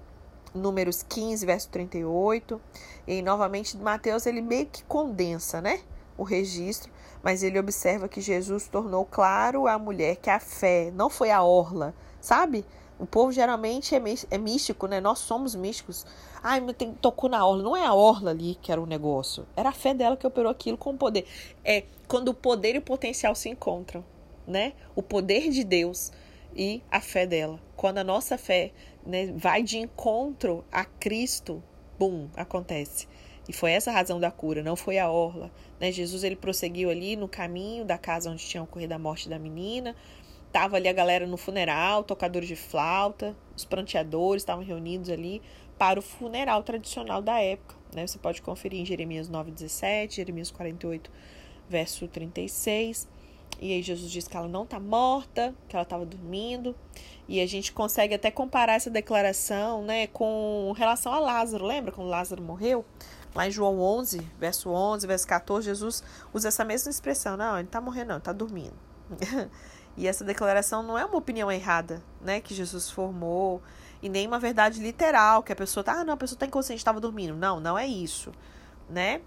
números 0.55 1.03
15, 1.03 1.45
verso 1.45 1.69
38. 1.69 2.59
E 3.07 3.21
novamente 3.21 3.77
Mateus 3.77 4.25
ele 4.25 4.41
meio 4.41 4.65
que 4.65 4.83
condensa, 4.85 5.62
né, 5.62 5.81
o 6.17 6.24
registro, 6.24 6.91
mas 7.21 7.43
ele 7.43 7.59
observa 7.59 8.07
que 8.07 8.21
Jesus 8.21 8.67
tornou 8.67 9.05
claro 9.05 9.67
à 9.67 9.77
mulher 9.77 10.15
que 10.15 10.29
a 10.29 10.39
fé 10.39 10.91
não 10.95 11.09
foi 11.09 11.29
a 11.29 11.43
orla, 11.43 11.93
sabe? 12.21 12.65
O 12.97 13.05
povo 13.05 13.31
geralmente 13.31 13.93
é, 13.93 14.01
é 14.31 14.38
místico, 14.38 14.88
né? 14.88 15.01
Nós 15.01 15.19
somos 15.19 15.53
místicos. 15.53 16.05
Ai, 16.41 16.62
mas 16.62 16.77
tem, 16.77 16.93
tocou 16.93 17.29
na 17.29 17.45
orla. 17.45 17.62
Não 17.62 17.75
é 17.75 17.85
a 17.85 17.93
orla 17.93 18.31
ali 18.31 18.55
que 18.55 18.71
era 18.71 18.81
o 18.81 18.85
negócio. 18.85 19.45
Era 19.55 19.69
a 19.69 19.74
fé 19.74 19.93
dela 19.93 20.15
que 20.15 20.25
operou 20.25 20.50
aquilo 20.50 20.77
com 20.77 20.91
o 20.91 20.97
poder. 20.97 21.25
É 21.63 21.83
quando 22.07 22.29
o 22.29 22.33
poder 22.33 22.75
e 22.75 22.77
o 22.77 22.81
potencial 22.81 23.35
se 23.35 23.50
encontram, 23.50 24.03
né? 24.47 24.74
O 24.95 25.03
poder 25.03 25.50
de 25.50 25.65
Deus 25.65 26.13
e 26.55 26.81
a 26.89 27.01
fé 27.01 27.27
dela. 27.27 27.59
Quando 27.75 27.97
a 27.97 28.03
nossa 28.03 28.38
fé 28.38 28.71
né, 29.05 29.33
vai 29.35 29.63
de 29.63 29.77
encontro 29.77 30.65
a 30.71 30.83
Cristo, 30.85 31.63
bum, 31.97 32.27
acontece. 32.35 33.07
E 33.47 33.53
foi 33.53 33.71
essa 33.71 33.91
a 33.91 33.93
razão 33.93 34.19
da 34.19 34.31
cura, 34.31 34.63
não 34.63 34.75
foi 34.75 34.97
a 34.97 35.09
orla. 35.09 35.51
Né? 35.79 35.91
Jesus 35.91 36.24
ele 36.24 36.35
prosseguiu 36.35 36.89
ali 36.89 37.15
no 37.15 37.27
caminho 37.27 37.85
da 37.85 37.97
casa 37.97 38.29
onde 38.29 38.43
tinha 38.43 38.63
ocorrido 38.63 38.93
a 38.93 39.00
morte 39.00 39.29
da 39.29 39.38
menina. 39.38 39.95
Tava 40.51 40.77
ali 40.77 40.88
a 40.88 40.93
galera 40.93 41.27
no 41.27 41.38
funeral, 41.38 42.03
tocadores 42.03 42.47
de 42.47 42.55
flauta, 42.55 43.35
os 43.55 43.65
pranteadores 43.65 44.41
estavam 44.41 44.63
reunidos 44.63 45.09
ali 45.09 45.41
para 45.77 46.00
o 46.00 46.01
funeral 46.01 46.63
tradicional 46.63 47.21
da 47.21 47.39
época. 47.39 47.75
Né? 47.93 48.07
Você 48.07 48.17
pode 48.17 48.41
conferir 48.41 48.79
em 48.79 48.85
Jeremias 48.85 49.29
9,17, 49.29 50.15
Jeremias 50.15 50.50
48, 50.51 51.12
verso 51.69 52.07
36. 52.07 53.07
E 53.59 53.74
aí 53.74 53.81
Jesus 53.81 54.12
diz 54.12 54.27
que 54.27 54.35
ela 54.35 54.47
não 54.47 54.63
está 54.63 54.79
morta, 54.79 55.53
que 55.67 55.75
ela 55.75 55.83
estava 55.83 56.05
dormindo. 56.05 56.75
E 57.27 57.41
a 57.41 57.47
gente 57.47 57.71
consegue 57.71 58.13
até 58.13 58.29
comparar 58.29 58.74
essa 58.74 58.89
declaração 58.89 59.83
né, 59.83 60.07
com 60.07 60.74
relação 60.77 61.13
a 61.13 61.19
Lázaro. 61.19 61.65
Lembra 61.65 61.91
quando 61.91 62.09
Lázaro 62.09 62.41
morreu? 62.41 62.85
Lá 63.33 63.47
em 63.47 63.51
João 63.51 63.81
11, 63.81 64.19
verso 64.39 64.69
11, 64.69 65.07
verso 65.07 65.27
14, 65.27 65.65
Jesus 65.65 66.03
usa 66.33 66.47
essa 66.47 66.63
mesma 66.63 66.89
expressão. 66.89 67.35
Não, 67.35 67.53
ele 67.53 67.63
não 67.63 67.67
está 67.67 67.81
morrendo, 67.81 68.09
não, 68.09 68.17
está 68.17 68.31
dormindo. 68.31 68.75
e 69.97 70.07
essa 70.07 70.24
declaração 70.24 70.81
não 70.83 70.97
é 70.97 71.05
uma 71.05 71.17
opinião 71.17 71.51
errada 71.51 72.01
né, 72.21 72.39
que 72.39 72.53
Jesus 72.53 72.89
formou, 72.89 73.62
e 74.01 74.09
nem 74.09 74.27
uma 74.27 74.39
verdade 74.39 74.79
literal, 74.79 75.41
que 75.41 75.51
a 75.51 75.55
pessoa 75.55 75.81
está, 75.81 75.93
ah, 75.93 76.03
não, 76.03 76.13
a 76.13 76.17
pessoa 76.17 76.35
está 76.35 76.45
inconsciente, 76.45 76.79
estava 76.79 77.00
dormindo. 77.00 77.35
Não, 77.35 77.59
não 77.59 77.77
é 77.77 77.88
isso. 77.88 78.31
Né? 78.89 79.21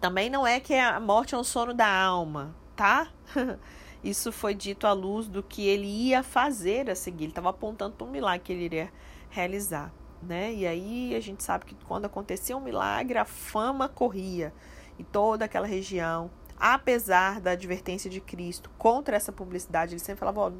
Também 0.00 0.28
não 0.28 0.46
é 0.46 0.58
que 0.58 0.74
a 0.74 0.98
morte 0.98 1.34
é 1.34 1.38
um 1.38 1.44
sono 1.44 1.72
da 1.72 1.88
alma, 1.88 2.54
tá? 2.74 3.08
Isso 4.02 4.30
foi 4.30 4.54
dito 4.54 4.86
à 4.86 4.92
luz 4.92 5.26
do 5.28 5.42
que 5.42 5.66
ele 5.66 5.86
ia 5.86 6.22
fazer 6.22 6.90
a 6.90 6.94
seguir. 6.94 7.24
Ele 7.24 7.30
estava 7.30 7.50
apontando 7.50 7.96
para 7.96 8.06
um 8.06 8.10
milagre 8.10 8.40
que 8.44 8.52
ele 8.52 8.64
iria 8.64 8.92
realizar, 9.30 9.92
né? 10.22 10.52
E 10.52 10.66
aí 10.66 11.14
a 11.16 11.20
gente 11.20 11.42
sabe 11.42 11.64
que 11.64 11.74
quando 11.86 12.04
acontecia 12.04 12.56
um 12.56 12.60
milagre, 12.60 13.16
a 13.16 13.24
fama 13.24 13.88
corria 13.88 14.52
e 14.98 15.04
toda 15.04 15.46
aquela 15.46 15.66
região, 15.66 16.30
apesar 16.58 17.40
da 17.40 17.52
advertência 17.52 18.10
de 18.10 18.20
Cristo 18.20 18.70
contra 18.76 19.16
essa 19.16 19.32
publicidade, 19.32 19.94
ele 19.94 20.00
sempre 20.00 20.20
falava: 20.20 20.40
ó, 20.40 20.52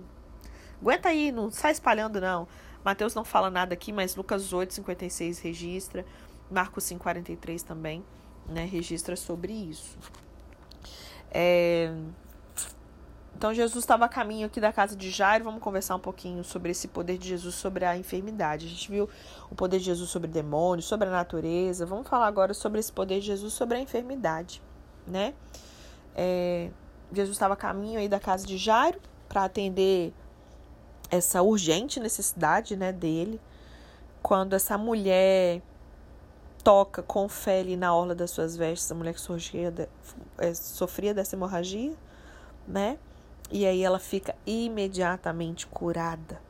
aguenta 0.80 1.10
aí, 1.10 1.30
não 1.30 1.50
sai 1.50 1.72
espalhando 1.72 2.20
não. 2.20 2.48
Mateus 2.84 3.14
não 3.14 3.24
fala 3.24 3.50
nada 3.50 3.74
aqui, 3.74 3.92
mas 3.92 4.16
Lucas 4.16 4.52
8:56 4.52 5.40
registra, 5.42 6.04
Marcos 6.50 6.84
5:43 6.84 7.62
também, 7.62 8.04
né, 8.46 8.64
registra 8.64 9.16
sobre 9.16 9.52
isso. 9.52 9.98
É... 11.30 11.92
Então 13.36 13.52
Jesus 13.52 13.84
estava 13.84 14.04
a 14.04 14.08
caminho 14.08 14.46
aqui 14.46 14.60
da 14.60 14.72
casa 14.72 14.96
de 14.96 15.10
Jairo. 15.10 15.44
Vamos 15.44 15.60
conversar 15.60 15.96
um 15.96 16.00
pouquinho 16.00 16.42
sobre 16.44 16.70
esse 16.70 16.88
poder 16.88 17.18
de 17.18 17.28
Jesus 17.28 17.54
sobre 17.54 17.84
a 17.84 17.96
enfermidade. 17.96 18.66
A 18.66 18.68
gente 18.68 18.90
viu 18.90 19.08
o 19.50 19.54
poder 19.54 19.78
de 19.78 19.84
Jesus 19.84 20.08
sobre 20.08 20.28
demônios, 20.28 20.86
sobre 20.86 21.08
a 21.08 21.10
natureza. 21.10 21.84
Vamos 21.84 22.08
falar 22.08 22.26
agora 22.26 22.54
sobre 22.54 22.80
esse 22.80 22.92
poder 22.92 23.20
de 23.20 23.26
Jesus 23.26 23.52
sobre 23.52 23.76
a 23.76 23.80
enfermidade, 23.80 24.62
né? 25.06 25.34
É... 26.14 26.70
Jesus 27.12 27.36
estava 27.36 27.54
a 27.54 27.56
caminho 27.56 27.98
aí 27.98 28.08
da 28.08 28.18
casa 28.18 28.46
de 28.46 28.56
Jairo 28.56 29.00
para 29.28 29.44
atender 29.44 30.12
essa 31.10 31.42
urgente 31.42 32.00
necessidade, 32.00 32.76
né, 32.76 32.92
dele. 32.92 33.40
Quando 34.22 34.54
essa 34.54 34.76
mulher 34.78 35.60
toca 36.62 37.02
com 37.02 37.28
fé 37.28 37.60
ali 37.60 37.76
na 37.76 37.94
orla 37.94 38.14
das 38.14 38.30
suas 38.30 38.56
vestes, 38.56 38.90
a 38.90 38.94
mulher 38.94 39.12
que 39.12 39.20
sofria, 39.20 39.72
é, 40.38 40.54
sofria 40.54 41.12
dessa 41.12 41.36
hemorragia, 41.36 41.92
né? 42.66 42.98
E 43.50 43.66
aí 43.66 43.82
ela 43.82 43.98
fica 43.98 44.34
imediatamente 44.46 45.66
curada. 45.66 46.40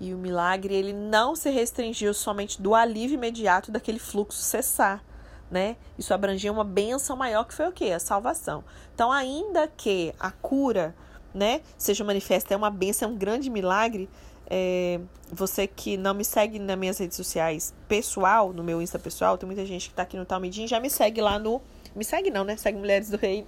E 0.00 0.14
o 0.14 0.18
milagre 0.18 0.74
ele 0.74 0.92
não 0.92 1.34
se 1.34 1.50
restringiu 1.50 2.14
somente 2.14 2.60
do 2.62 2.74
alívio 2.74 3.14
imediato 3.14 3.70
daquele 3.70 3.98
fluxo 3.98 4.40
cessar, 4.40 5.02
né? 5.50 5.76
Isso 5.98 6.14
abrangia 6.14 6.52
uma 6.52 6.64
benção 6.64 7.16
maior 7.16 7.44
que 7.44 7.54
foi 7.54 7.68
o 7.68 7.72
quê? 7.72 7.86
A 7.86 7.98
salvação. 7.98 8.62
Então, 8.94 9.10
ainda 9.10 9.66
que 9.66 10.14
a 10.18 10.30
cura, 10.30 10.94
né, 11.34 11.62
seja 11.76 12.04
manifesta 12.04 12.54
é 12.54 12.56
uma 12.56 12.70
benção, 12.70 13.10
é 13.10 13.12
um 13.12 13.16
grande 13.16 13.50
milagre, 13.50 14.08
é, 14.48 15.00
você 15.32 15.66
que 15.66 15.96
não 15.96 16.14
me 16.14 16.24
segue 16.24 16.58
nas 16.58 16.78
minhas 16.78 16.98
redes 16.98 17.16
sociais 17.16 17.74
pessoal, 17.86 18.52
no 18.52 18.62
meu 18.62 18.80
Insta 18.80 18.98
pessoal, 18.98 19.36
tem 19.36 19.46
muita 19.46 19.66
gente 19.66 19.88
que 19.88 19.94
tá 19.94 20.02
aqui 20.02 20.16
no 20.16 20.24
Talmidim, 20.24 20.66
já 20.66 20.80
me 20.80 20.88
segue 20.88 21.20
lá 21.20 21.38
no. 21.38 21.60
Me 21.94 22.04
segue 22.04 22.30
não, 22.30 22.44
né? 22.44 22.56
Segue 22.56 22.78
Mulheres 22.78 23.10
do 23.10 23.16
Rei, 23.16 23.44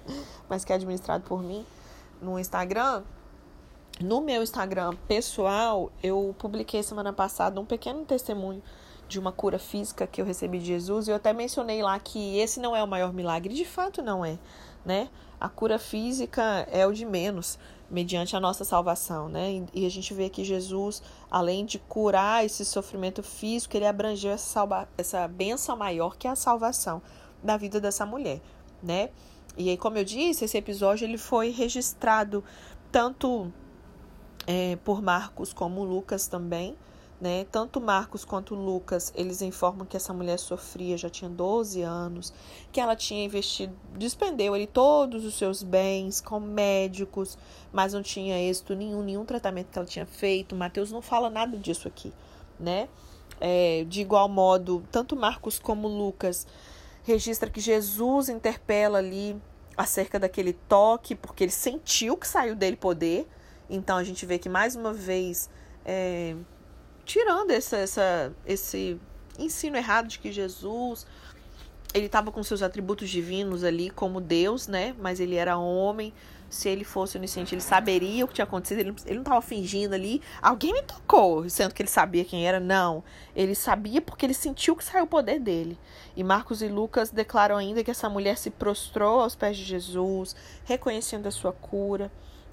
mas 0.48 0.64
que 0.64 0.72
é 0.72 0.76
administrado 0.76 1.24
por 1.24 1.42
mim 1.42 1.64
no 2.20 2.38
Instagram. 2.38 3.02
No 4.00 4.20
meu 4.20 4.42
Instagram 4.42 4.94
pessoal, 5.06 5.92
eu 6.02 6.34
publiquei 6.38 6.82
semana 6.82 7.12
passada 7.12 7.60
um 7.60 7.66
pequeno 7.66 8.04
testemunho 8.04 8.62
de 9.10 9.18
uma 9.18 9.32
cura 9.32 9.58
física 9.58 10.06
que 10.06 10.20
eu 10.20 10.24
recebi 10.24 10.58
de 10.58 10.66
Jesus 10.66 11.08
e 11.08 11.10
eu 11.10 11.16
até 11.16 11.32
mencionei 11.32 11.82
lá 11.82 11.98
que 11.98 12.38
esse 12.38 12.60
não 12.60 12.74
é 12.74 12.82
o 12.82 12.86
maior 12.86 13.12
milagre, 13.12 13.52
de 13.52 13.64
fato 13.64 14.00
não 14.02 14.24
é, 14.24 14.38
né? 14.84 15.10
A 15.38 15.48
cura 15.48 15.78
física 15.78 16.42
é 16.70 16.86
o 16.86 16.92
de 16.92 17.04
menos 17.04 17.58
mediante 17.90 18.36
a 18.36 18.40
nossa 18.40 18.64
salvação, 18.64 19.28
né? 19.28 19.66
E 19.74 19.84
a 19.84 19.88
gente 19.88 20.14
vê 20.14 20.28
que 20.28 20.44
Jesus, 20.44 21.02
além 21.28 21.66
de 21.66 21.78
curar 21.80 22.44
esse 22.44 22.64
sofrimento 22.64 23.22
físico, 23.22 23.76
ele 23.76 23.86
abrangeu 23.86 24.30
essa, 24.30 24.46
salva 24.46 24.88
essa 24.96 25.26
benção 25.26 25.76
maior 25.76 26.16
que 26.16 26.28
é 26.28 26.30
a 26.30 26.36
salvação 26.36 27.02
da 27.42 27.56
vida 27.56 27.80
dessa 27.80 28.06
mulher, 28.06 28.40
né? 28.80 29.10
E 29.56 29.68
aí, 29.68 29.76
como 29.76 29.98
eu 29.98 30.04
disse, 30.04 30.44
esse 30.44 30.56
episódio 30.56 31.04
ele 31.04 31.18
foi 31.18 31.50
registrado 31.50 32.42
tanto 32.90 33.52
é, 34.46 34.76
por 34.76 35.02
Marcos 35.02 35.52
como 35.52 35.84
Lucas 35.84 36.26
também, 36.26 36.76
né? 37.20 37.44
Tanto 37.52 37.80
Marcos 37.80 38.24
quanto 38.24 38.54
Lucas, 38.54 39.12
eles 39.14 39.42
informam 39.42 39.86
que 39.86 39.96
essa 39.96 40.12
mulher 40.14 40.38
sofria, 40.38 40.96
já 40.96 41.10
tinha 41.10 41.28
12 41.28 41.82
anos, 41.82 42.32
que 42.72 42.80
ela 42.80 42.96
tinha 42.96 43.24
investido, 43.24 43.74
despendeu 43.96 44.54
ali 44.54 44.66
todos 44.66 45.24
os 45.24 45.34
seus 45.34 45.62
bens 45.62 46.20
com 46.20 46.40
médicos, 46.40 47.36
mas 47.72 47.92
não 47.92 48.02
tinha 48.02 48.38
êxito 48.38 48.74
nenhum, 48.74 49.02
nenhum 49.02 49.24
tratamento 49.24 49.68
que 49.70 49.78
ela 49.78 49.86
tinha 49.86 50.06
feito. 50.06 50.56
Mateus 50.56 50.90
não 50.90 51.02
fala 51.02 51.28
nada 51.28 51.58
disso 51.58 51.86
aqui, 51.86 52.12
né? 52.58 52.88
É, 53.38 53.84
de 53.88 54.00
igual 54.00 54.28
modo, 54.28 54.82
tanto 54.90 55.16
Marcos 55.16 55.58
como 55.58 55.88
Lucas 55.88 56.46
registra 57.02 57.50
que 57.50 57.60
Jesus 57.60 58.28
interpela 58.28 58.98
ali 58.98 59.40
acerca 59.76 60.18
daquele 60.18 60.52
toque, 60.52 61.14
porque 61.14 61.44
ele 61.44 61.52
sentiu 61.52 62.16
que 62.16 62.26
saiu 62.26 62.54
dele 62.54 62.76
poder. 62.76 63.26
Então 63.68 63.96
a 63.96 64.04
gente 64.04 64.26
vê 64.26 64.38
que 64.38 64.48
mais 64.48 64.74
uma 64.76 64.92
vez 64.92 65.48
é, 65.84 66.34
tirando 67.04 67.50
essa, 67.50 67.76
essa, 67.76 68.32
esse 68.46 69.00
ensino 69.38 69.76
errado 69.76 70.08
de 70.08 70.18
que 70.18 70.30
Jesus 70.30 71.06
ele 71.92 72.06
estava 72.06 72.30
com 72.30 72.42
seus 72.42 72.62
atributos 72.62 73.08
divinos 73.10 73.64
ali 73.64 73.90
como 73.90 74.20
Deus, 74.20 74.68
né? 74.68 74.94
Mas 74.98 75.18
ele 75.18 75.34
era 75.34 75.58
homem. 75.58 76.12
Se 76.50 76.68
ele 76.68 76.84
fosse 76.84 77.16
onisciente, 77.16 77.54
ele 77.54 77.62
saberia 77.62 78.24
o 78.24 78.28
que 78.28 78.34
tinha 78.34 78.44
acontecido. 78.44 78.80
Ele, 78.80 78.94
ele 79.06 79.14
não 79.14 79.22
estava 79.22 79.40
fingindo 79.40 79.94
ali. 79.94 80.20
Alguém 80.42 80.72
me 80.72 80.82
tocou, 80.82 81.48
sendo 81.48 81.72
que 81.72 81.80
ele 81.80 81.88
sabia 81.88 82.24
quem 82.24 82.46
era. 82.46 82.60
Não. 82.60 83.02
Ele 83.34 83.54
sabia 83.54 84.02
porque 84.02 84.26
ele 84.26 84.34
sentiu 84.34 84.74
que 84.74 84.84
saiu 84.84 85.04
o 85.04 85.06
poder 85.06 85.38
dele. 85.38 85.78
E 86.16 86.22
Marcos 86.24 86.60
e 86.60 86.68
Lucas 86.68 87.10
declaram 87.10 87.56
ainda 87.56 87.82
que 87.82 87.90
essa 87.90 88.08
mulher 88.08 88.36
se 88.36 88.50
prostrou 88.50 89.20
aos 89.20 89.36
pés 89.36 89.56
de 89.56 89.64
Jesus, 89.64 90.34
reconhecendo 90.64 91.26
a 91.26 91.30
sua 91.30 91.52
cura. 91.52 92.10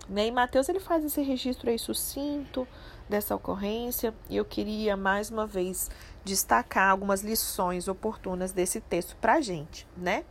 Né? 0.07 0.27
E 0.27 0.31
Mateus 0.31 0.69
ele 0.69 0.79
faz 0.79 1.03
esse 1.03 1.21
registro 1.21 1.69
aí 1.69 1.77
sucinto, 1.77 2.65
dessa 3.09 3.35
ocorrência 3.35 4.13
e 4.29 4.37
eu 4.37 4.45
queria 4.45 4.97
mais 4.97 5.29
uma 5.29 5.47
vez 5.47 5.89
destacar 6.23 6.89
algumas 6.91 7.21
lições 7.21 7.87
oportunas 7.87 8.51
desse 8.51 8.81
texto 8.81 9.15
para 9.17 9.35
a 9.35 9.41
gente, 9.41 9.87
né? 9.95 10.25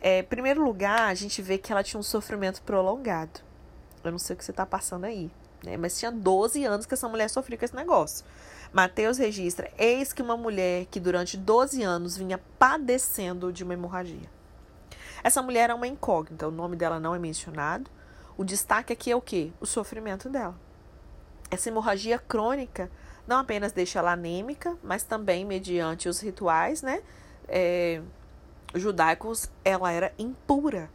É, 0.00 0.20
em 0.20 0.24
primeiro 0.24 0.62
lugar, 0.64 1.08
a 1.08 1.14
gente 1.14 1.42
vê 1.42 1.58
que 1.58 1.72
ela 1.72 1.82
tinha 1.82 1.98
um 1.98 2.02
sofrimento 2.02 2.62
prolongado. 2.62 3.40
Eu 4.04 4.12
não 4.12 4.18
sei 4.18 4.34
o 4.34 4.36
que 4.36 4.44
você 4.44 4.52
está 4.52 4.64
passando 4.64 5.04
aí, 5.04 5.30
né? 5.64 5.76
Mas 5.76 5.98
tinha 5.98 6.12
12 6.12 6.64
anos 6.64 6.86
que 6.86 6.94
essa 6.94 7.08
mulher 7.08 7.28
sofria 7.28 7.58
com 7.58 7.64
esse 7.64 7.74
negócio. 7.74 8.24
Mateus 8.72 9.18
registra: 9.18 9.70
Eis 9.76 10.12
que 10.12 10.22
uma 10.22 10.36
mulher 10.36 10.86
que 10.86 11.00
durante 11.00 11.36
12 11.36 11.82
anos 11.82 12.16
vinha 12.16 12.38
padecendo 12.58 13.52
de 13.52 13.64
uma 13.64 13.74
hemorragia. 13.74 14.30
Essa 15.22 15.42
mulher 15.42 15.64
era 15.64 15.74
uma 15.74 15.86
incógnita, 15.86 16.46
o 16.46 16.50
nome 16.50 16.76
dela 16.76 17.00
não 17.00 17.14
é 17.14 17.18
mencionado. 17.18 17.90
O 18.36 18.44
destaque 18.44 18.92
aqui 18.92 19.10
é 19.10 19.16
o 19.16 19.20
que? 19.20 19.52
O 19.60 19.66
sofrimento 19.66 20.28
dela. 20.28 20.54
Essa 21.50 21.70
hemorragia 21.70 22.18
crônica 22.18 22.90
não 23.26 23.38
apenas 23.38 23.72
deixa 23.72 23.98
ela 23.98 24.12
anêmica, 24.12 24.76
mas 24.82 25.02
também, 25.02 25.44
mediante 25.44 26.08
os 26.08 26.20
rituais 26.20 26.82
né, 26.82 27.02
é, 27.48 28.00
judaicos, 28.74 29.50
ela 29.64 29.90
era 29.90 30.12
impura. 30.18 30.90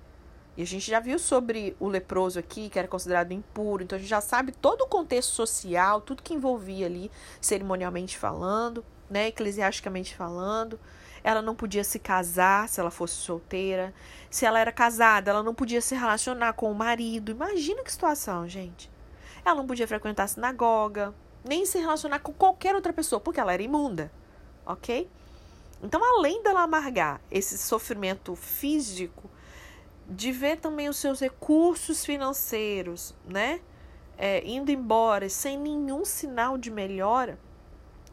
E 0.55 0.61
a 0.61 0.65
gente 0.65 0.89
já 0.89 0.99
viu 0.99 1.17
sobre 1.17 1.75
o 1.79 1.87
leproso 1.87 2.37
aqui, 2.37 2.69
que 2.69 2.77
era 2.77 2.87
considerado 2.87 3.31
impuro, 3.31 3.83
então 3.83 3.95
a 3.95 3.99
gente 3.99 4.09
já 4.09 4.21
sabe 4.21 4.51
todo 4.51 4.81
o 4.81 4.87
contexto 4.87 5.31
social, 5.31 5.99
tudo 5.99 6.21
que 6.21 6.33
envolvia 6.33 6.85
ali, 6.85 7.09
cerimonialmente 7.41 8.17
falando, 8.17 8.85
né, 9.09 9.27
eclesiasticamente 9.27 10.15
falando. 10.15 10.79
Ela 11.23 11.41
não 11.41 11.55
podia 11.55 11.83
se 11.83 11.97
casar 11.97 12.67
se 12.67 12.79
ela 12.79 12.91
fosse 12.91 13.15
solteira. 13.15 13.93
Se 14.29 14.45
ela 14.45 14.59
era 14.59 14.71
casada, 14.71 15.31
ela 15.31 15.41
não 15.41 15.55
podia 15.55 15.79
se 15.79 15.95
relacionar 15.95 16.53
com 16.53 16.69
o 16.69 16.75
marido. 16.75 17.31
Imagina 17.31 17.81
que 17.81 17.91
situação, 17.91 18.47
gente. 18.47 18.91
Ela 19.45 19.55
não 19.55 19.65
podia 19.65 19.87
frequentar 19.87 20.23
a 20.23 20.27
sinagoga, 20.27 21.13
nem 21.43 21.65
se 21.65 21.79
relacionar 21.79 22.19
com 22.19 22.33
qualquer 22.33 22.75
outra 22.75 22.91
pessoa, 22.91 23.19
porque 23.19 23.39
ela 23.39 23.53
era 23.53 23.63
imunda, 23.63 24.11
ok? 24.65 25.09
Então, 25.83 26.01
além 26.17 26.41
dela 26.41 26.61
amargar 26.61 27.21
esse 27.29 27.57
sofrimento 27.57 28.35
físico, 28.35 29.29
de 30.09 30.31
ver 30.31 30.57
também 30.57 30.89
os 30.89 30.97
seus 30.97 31.19
recursos 31.19 32.05
financeiros, 32.05 33.13
né? 33.25 33.59
É, 34.17 34.45
indo 34.47 34.71
embora 34.71 35.27
sem 35.27 35.57
nenhum 35.57 36.05
sinal 36.05 36.57
de 36.57 36.71
melhora, 36.71 37.37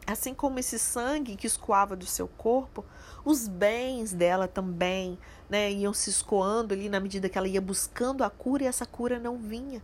assim 0.05 0.33
como 0.33 0.59
esse 0.59 0.77
sangue 0.77 1.35
que 1.35 1.47
escoava 1.47 1.95
do 1.95 2.05
seu 2.05 2.27
corpo, 2.27 2.83
os 3.23 3.47
bens 3.47 4.11
dela 4.11 4.47
também, 4.47 5.17
né, 5.49 5.71
iam 5.71 5.93
se 5.93 6.09
escoando 6.09 6.73
ali 6.73 6.89
na 6.89 6.99
medida 6.99 7.29
que 7.29 7.37
ela 7.37 7.47
ia 7.47 7.61
buscando 7.61 8.23
a 8.23 8.29
cura 8.29 8.63
e 8.63 8.67
essa 8.67 8.85
cura 8.85 9.19
não 9.19 9.37
vinha 9.37 9.81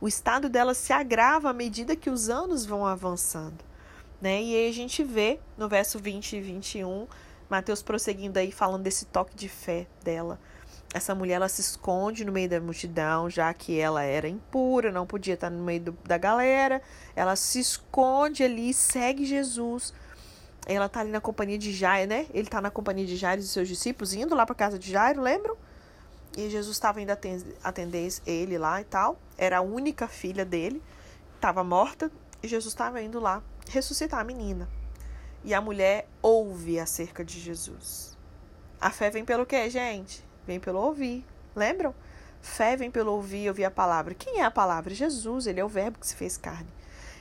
o 0.00 0.08
estado 0.08 0.48
dela 0.48 0.72
se 0.72 0.92
agrava 0.92 1.50
à 1.50 1.52
medida 1.52 1.94
que 1.94 2.08
os 2.08 2.30
anos 2.30 2.64
vão 2.64 2.86
avançando. 2.86 3.69
Né? 4.20 4.42
E 4.42 4.56
aí 4.56 4.68
a 4.68 4.72
gente 4.72 5.02
vê 5.02 5.40
no 5.56 5.68
verso 5.68 5.98
20 5.98 6.36
e 6.36 6.40
21, 6.40 7.06
Mateus 7.48 7.82
prosseguindo 7.82 8.38
aí, 8.38 8.52
falando 8.52 8.82
desse 8.82 9.06
toque 9.06 9.34
de 9.34 9.48
fé 9.48 9.86
dela. 10.04 10.38
Essa 10.92 11.14
mulher 11.14 11.34
ela 11.34 11.48
se 11.48 11.60
esconde 11.60 12.24
no 12.24 12.32
meio 12.32 12.48
da 12.48 12.60
multidão, 12.60 13.30
já 13.30 13.52
que 13.54 13.78
ela 13.78 14.02
era 14.02 14.28
impura, 14.28 14.90
não 14.90 15.06
podia 15.06 15.34
estar 15.34 15.48
no 15.48 15.62
meio 15.62 15.80
do, 15.80 15.92
da 16.04 16.18
galera. 16.18 16.82
Ela 17.14 17.36
se 17.36 17.60
esconde 17.60 18.42
ali, 18.42 18.74
segue 18.74 19.24
Jesus. 19.24 19.94
Ela 20.66 20.86
está 20.86 21.00
ali 21.00 21.10
na 21.10 21.20
companhia 21.20 21.56
de 21.56 21.72
Jairo, 21.72 22.10
né? 22.10 22.26
Ele 22.34 22.48
está 22.48 22.60
na 22.60 22.70
companhia 22.70 23.06
de 23.06 23.16
Jairo 23.16 23.40
e 23.40 23.44
seus 23.44 23.68
discípulos, 23.68 24.12
indo 24.12 24.34
lá 24.34 24.44
para 24.44 24.54
casa 24.54 24.78
de 24.78 24.90
Jairo, 24.90 25.22
lembram? 25.22 25.56
E 26.36 26.50
Jesus 26.50 26.76
estava 26.76 27.00
indo 27.00 27.10
atender 27.62 28.08
ele 28.26 28.58
lá 28.58 28.80
e 28.80 28.84
tal. 28.84 29.18
Era 29.38 29.58
a 29.58 29.60
única 29.60 30.08
filha 30.08 30.44
dele, 30.44 30.82
estava 31.36 31.62
morta, 31.62 32.10
e 32.42 32.48
Jesus 32.48 32.72
estava 32.72 33.00
indo 33.00 33.20
lá 33.20 33.42
ressuscitar 33.68 34.20
a 34.20 34.24
menina. 34.24 34.68
E 35.44 35.54
a 35.54 35.60
mulher 35.60 36.08
ouve 36.22 36.78
acerca 36.78 37.24
de 37.24 37.38
Jesus. 37.40 38.16
A 38.80 38.90
fé 38.90 39.10
vem 39.10 39.24
pelo 39.24 39.46
quê, 39.46 39.68
gente? 39.68 40.24
Vem 40.46 40.60
pelo 40.60 40.80
ouvir. 40.80 41.24
Lembram? 41.54 41.94
Fé 42.40 42.76
vem 42.76 42.90
pelo 42.90 43.12
ouvir, 43.12 43.48
ouvir 43.48 43.64
a 43.64 43.70
palavra. 43.70 44.14
Quem 44.14 44.40
é 44.40 44.44
a 44.44 44.50
palavra? 44.50 44.94
Jesus, 44.94 45.46
ele 45.46 45.60
é 45.60 45.64
o 45.64 45.68
verbo 45.68 45.98
que 45.98 46.06
se 46.06 46.14
fez 46.14 46.36
carne. 46.36 46.68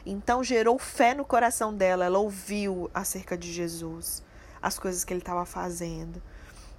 Então 0.05 0.43
gerou 0.43 0.79
fé 0.79 1.13
no 1.13 1.25
coração 1.25 1.73
dela, 1.73 2.05
ela 2.05 2.19
ouviu 2.19 2.89
acerca 2.93 3.37
de 3.37 3.51
Jesus, 3.51 4.23
as 4.61 4.79
coisas 4.79 5.03
que 5.03 5.13
ele 5.13 5.19
estava 5.19 5.45
fazendo. 5.45 6.21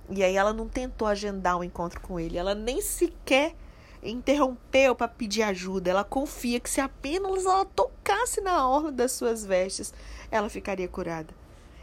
E 0.08 0.24
aí 0.24 0.36
ela 0.36 0.52
não 0.52 0.66
tentou 0.66 1.06
agendar 1.06 1.58
um 1.58 1.64
encontro 1.64 2.00
com 2.00 2.18
ele, 2.18 2.38
ela 2.38 2.54
nem 2.54 2.80
sequer 2.80 3.54
interrompeu 4.02 4.94
para 4.94 5.08
pedir 5.08 5.42
ajuda. 5.42 5.90
Ela 5.90 6.04
confia 6.04 6.60
que 6.60 6.70
se 6.70 6.80
apenas 6.80 7.44
ela 7.44 7.64
tocasse 7.64 8.40
na 8.40 8.68
orla 8.68 8.90
das 8.90 9.12
suas 9.12 9.44
vestes, 9.44 9.92
ela 10.30 10.48
ficaria 10.48 10.88
curada. 10.88 11.34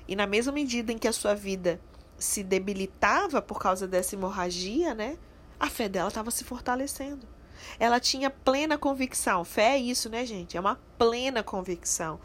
E 0.07 0.15
na 0.15 0.25
mesma 0.25 0.51
medida 0.51 0.91
em 0.91 0.97
que 0.97 1.07
a 1.07 1.13
sua 1.13 1.35
vida 1.35 1.79
se 2.17 2.43
debilitava 2.43 3.41
por 3.41 3.59
causa 3.59 3.87
dessa 3.87 4.15
hemorragia, 4.15 4.93
né? 4.93 5.17
A 5.59 5.69
fé 5.69 5.87
dela 5.89 6.07
estava 6.07 6.31
se 6.31 6.43
fortalecendo. 6.43 7.27
Ela 7.79 7.99
tinha 7.99 8.29
plena 8.29 8.77
convicção. 8.77 9.43
Fé 9.43 9.73
é 9.73 9.77
isso, 9.77 10.09
né, 10.09 10.25
gente? 10.25 10.55
É 10.55 10.59
uma 10.59 10.79
plena 10.97 11.43
convicção 11.43 12.19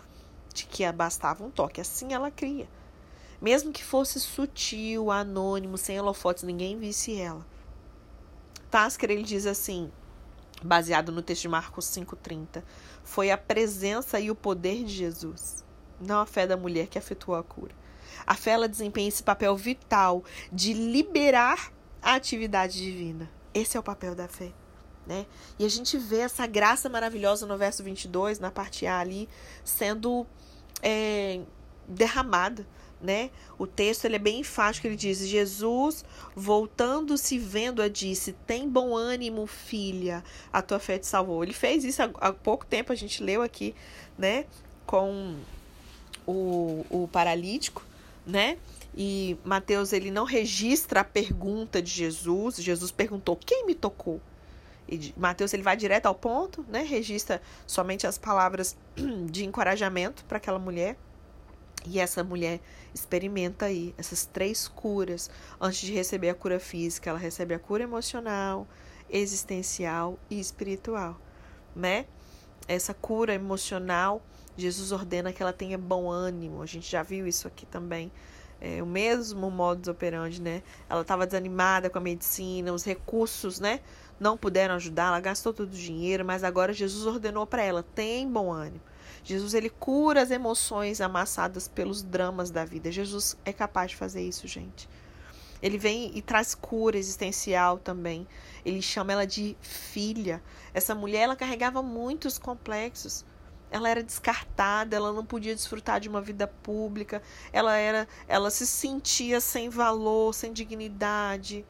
de 0.53 0.67
que 0.67 0.91
bastava 0.93 1.45
um 1.45 1.51
toque. 1.51 1.81
Assim 1.81 2.13
ela 2.13 2.31
cria. 2.31 2.69
Mesmo 3.41 3.73
que 3.73 3.83
fosse 3.83 4.21
sutil, 4.21 5.11
anônimo, 5.11 5.77
sem 5.77 5.99
holofotes, 5.99 6.45
ninguém 6.45 6.79
visse 6.79 7.19
ela. 7.21 7.45
Tasker 8.73 9.11
ele 9.11 9.23
diz 9.23 9.45
assim, 9.45 9.93
baseado 10.63 11.13
no 11.13 11.21
texto 11.21 11.43
de 11.43 11.49
Marcos 11.49 11.85
5:30, 11.85 12.65
foi 13.05 13.31
a 13.31 13.37
presença 13.37 14.19
e 14.19 14.31
o 14.31 14.35
poder 14.35 14.83
de 14.83 14.95
Jesus, 14.95 15.63
não 16.01 16.21
a 16.21 16.27
fé 16.27 16.47
da 16.47 16.57
mulher 16.57 16.87
que 16.87 16.97
afetou 16.97 17.35
a 17.35 17.43
cura. 17.43 17.75
A 18.27 18.35
fé 18.35 18.53
ela 18.53 18.67
desempenha 18.67 19.09
esse 19.09 19.23
papel 19.23 19.55
vital 19.55 20.25
de 20.51 20.73
liberar 20.73 21.71
a 22.01 22.15
atividade 22.15 22.79
divina. 22.79 23.31
Esse 23.53 23.77
é 23.77 23.81
o 23.81 23.83
papel 23.83 24.15
da 24.15 24.27
fé. 24.27 24.51
Né? 25.07 25.27
E 25.59 25.67
a 25.67 25.69
gente 25.69 25.99
vê 25.99 26.21
essa 26.21 26.47
graça 26.47 26.89
maravilhosa 26.89 27.45
no 27.45 27.59
verso 27.59 27.83
22, 27.83 28.39
na 28.39 28.51
parte 28.51 28.87
A 28.87 29.01
ali, 29.01 29.29
sendo 29.65 30.27
é, 30.83 31.43
derramada 31.87 32.67
né? 33.03 33.31
O 33.59 33.67
texto 33.67 34.05
ele 34.05 34.17
é 34.17 34.19
bem 34.19 34.41
enfático, 34.41 34.87
ele 34.87 34.97
diz: 34.97 35.19
Jesus, 35.27 36.05
voltando-se 36.35 37.38
vendo-a, 37.38 37.88
disse: 37.88 38.33
Tem 38.47 38.69
bom 38.69 38.97
ânimo, 38.97 39.47
filha, 39.47 40.23
a 40.53 40.62
tua 40.62 40.79
fé 40.79 40.99
te 40.99 41.07
salvou. 41.07 41.43
Ele 41.43 41.53
fez 41.53 41.85
isso 41.85 42.03
há, 42.03 42.11
há 42.21 42.33
pouco 42.33 42.65
tempo, 42.65 42.93
a 42.93 42.97
gente 42.97 43.23
leu 43.23 43.43
aqui, 43.43 43.75
né? 44.17 44.47
Com 44.87 45.37
o, 46.27 46.87
o 46.88 47.09
paralítico, 47.09 47.85
né? 48.27 48.59
E 48.95 49.37
Mateus 49.45 49.93
ele 49.93 50.11
não 50.11 50.25
registra 50.25 51.01
a 51.01 51.05
pergunta 51.05 51.83
de 51.83 51.91
Jesus. 51.91 52.57
Jesus 52.57 52.91
perguntou: 52.93 53.37
Quem 53.37 53.67
me 53.67 53.75
tocou? 53.75 54.21
E 54.88 55.15
Mateus 55.17 55.55
ele 55.55 55.62
vai 55.62 55.77
direto 55.77 56.07
ao 56.07 56.15
ponto, 56.15 56.65
né? 56.69 56.83
Registra 56.83 57.41
somente 57.67 58.07
as 58.07 58.19
palavras 58.19 58.77
de 59.31 59.45
encorajamento 59.45 60.25
para 60.27 60.37
aquela 60.37 60.59
mulher. 60.59 60.97
E 61.87 61.99
essa 61.99 62.23
mulher 62.23 62.61
experimenta 62.95 63.66
aí 63.66 63.95
essas 63.99 64.25
três 64.25 64.68
curas 64.68 65.31
antes 65.61 65.81
de 65.81 65.92
receber 65.92 66.29
a 66.29 66.35
cura 66.35 66.61
física. 66.61 67.11
Ela 67.11 67.18
recebe 67.18 67.55
a 67.55 67.59
cura 67.59 67.83
emocional, 67.83 68.66
existencial 69.11 70.18
e 70.31 70.38
espiritual, 70.38 71.21
né? 71.75 72.07
Essa 72.68 72.95
cura 72.95 73.35
emocional 73.35 74.23
Jesus 74.57 74.92
ordena 74.92 75.33
que 75.33 75.42
ela 75.42 75.53
tenha 75.53 75.79
bom 75.79 76.11
ânimo. 76.11 76.62
A 76.62 76.66
gente 76.66 76.90
já 76.90 77.03
viu 77.03 77.27
isso 77.27 77.49
aqui 77.49 77.64
também. 77.64 78.12
É, 78.61 78.83
o 78.83 78.87
mesmo 78.87 79.51
modus 79.51 79.88
operandi, 79.88 80.40
né? 80.40 80.62
Ela 80.88 81.03
estava 81.03 81.27
desanimada 81.27 81.90
com 81.90 81.99
a 81.99 82.01
medicina, 82.01 82.73
os 82.73 82.85
recursos, 82.85 83.59
né? 83.59 83.81
Não 84.21 84.37
puderam 84.37 84.77
ajudar, 84.77 85.09
ela 85.09 85.21
gastou 85.21 85.53
todo 85.53 85.73
o 85.73 85.77
dinheiro, 85.77 86.25
mas 86.25 86.45
agora 86.45 86.73
Jesus 86.73 87.07
ordenou 87.07 87.47
para 87.47 87.62
ela: 87.62 87.83
tem 87.83 88.31
bom 88.31 88.53
ânimo. 88.53 88.81
Jesus 89.25 89.55
ele 89.55 89.71
cura 89.71 90.23
as 90.23 90.31
emoções 90.31 91.01
amassadas 91.01 91.69
pelos 91.69 92.03
dramas 92.03 92.51
da 92.51 92.65
vida. 92.65 92.91
Jesus 92.91 93.37
é 93.45 93.53
capaz 93.53 93.93
de 93.93 93.97
fazer 93.97 94.23
isso, 94.23 94.49
gente. 94.49 94.89
Ele 95.63 95.79
vem 95.79 96.11
e 96.17 96.21
traz 96.21 96.57
cura 96.57 96.99
existencial 96.99 97.79
também. 97.79 98.27
Ele 98.65 98.83
chama 98.83 99.13
ela 99.13 99.27
de 99.27 99.57
filha. 99.61 100.43
Essa 100.75 100.93
mulher 100.93 101.21
ela 101.23 101.37
carregava 101.37 101.81
muitos 101.83 102.37
complexos. 102.37 103.25
Ela 103.71 103.89
era 103.89 104.03
descartada, 104.03 104.97
ela 104.97 105.13
não 105.13 105.25
podia 105.25 105.55
desfrutar 105.55 106.01
de 106.01 106.09
uma 106.09 106.21
vida 106.21 106.47
pública. 106.47 107.23
Ela 107.53 107.77
era, 107.77 108.09
ela 108.27 108.51
se 108.51 108.67
sentia 108.67 109.41
sem 109.41 109.69
valor, 109.69 110.35
sem 110.35 110.53
dignidade. 110.53 111.65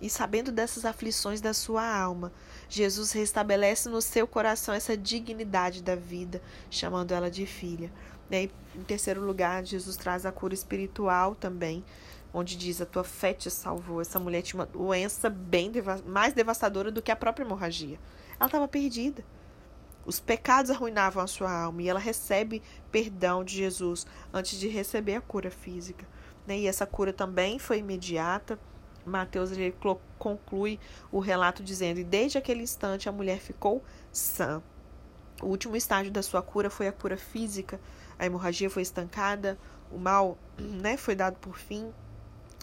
E 0.00 0.08
sabendo 0.08 0.50
dessas 0.50 0.84
aflições 0.84 1.40
da 1.40 1.54
sua 1.54 1.86
alma, 1.86 2.32
Jesus 2.74 3.12
restabelece 3.12 3.88
no 3.88 4.02
seu 4.02 4.26
coração 4.26 4.74
essa 4.74 4.96
dignidade 4.96 5.80
da 5.80 5.94
vida, 5.94 6.42
chamando 6.68 7.12
ela 7.12 7.30
de 7.30 7.46
filha. 7.46 7.92
E 8.28 8.50
em 8.74 8.82
terceiro 8.82 9.20
lugar, 9.20 9.64
Jesus 9.64 9.96
traz 9.96 10.26
a 10.26 10.32
cura 10.32 10.54
espiritual 10.54 11.36
também, 11.36 11.84
onde 12.32 12.56
diz: 12.56 12.80
A 12.80 12.86
tua 12.86 13.04
fé 13.04 13.32
te 13.32 13.48
salvou. 13.48 14.00
Essa 14.00 14.18
mulher 14.18 14.42
tinha 14.42 14.58
uma 14.58 14.66
doença 14.66 15.30
bem 15.30 15.70
mais 16.04 16.32
devastadora 16.32 16.90
do 16.90 17.00
que 17.00 17.12
a 17.12 17.16
própria 17.16 17.44
hemorragia. 17.44 17.96
Ela 18.40 18.46
estava 18.46 18.66
perdida. 18.66 19.24
Os 20.04 20.18
pecados 20.18 20.70
arruinavam 20.70 21.22
a 21.22 21.28
sua 21.28 21.50
alma 21.50 21.80
e 21.80 21.88
ela 21.88 22.00
recebe 22.00 22.60
perdão 22.90 23.44
de 23.44 23.54
Jesus 23.54 24.04
antes 24.32 24.58
de 24.58 24.66
receber 24.66 25.14
a 25.14 25.20
cura 25.20 25.50
física. 25.50 26.04
E 26.48 26.66
essa 26.66 26.84
cura 26.84 27.12
também 27.12 27.58
foi 27.60 27.78
imediata. 27.78 28.58
Mateus 29.04 29.52
ele 29.52 29.74
conclui 30.18 30.78
o 31.12 31.18
relato 31.18 31.62
dizendo: 31.62 32.00
E 32.00 32.04
desde 32.04 32.38
aquele 32.38 32.62
instante 32.62 33.08
a 33.08 33.12
mulher 33.12 33.38
ficou 33.38 33.82
sã. 34.12 34.62
O 35.42 35.46
último 35.46 35.76
estágio 35.76 36.12
da 36.12 36.22
sua 36.22 36.42
cura 36.42 36.70
foi 36.70 36.86
a 36.86 36.92
cura 36.92 37.16
física. 37.16 37.80
A 38.18 38.24
hemorragia 38.24 38.70
foi 38.70 38.82
estancada, 38.82 39.58
o 39.90 39.98
mal 39.98 40.38
né, 40.58 40.96
foi 40.96 41.14
dado 41.14 41.36
por 41.36 41.58
fim, 41.58 41.92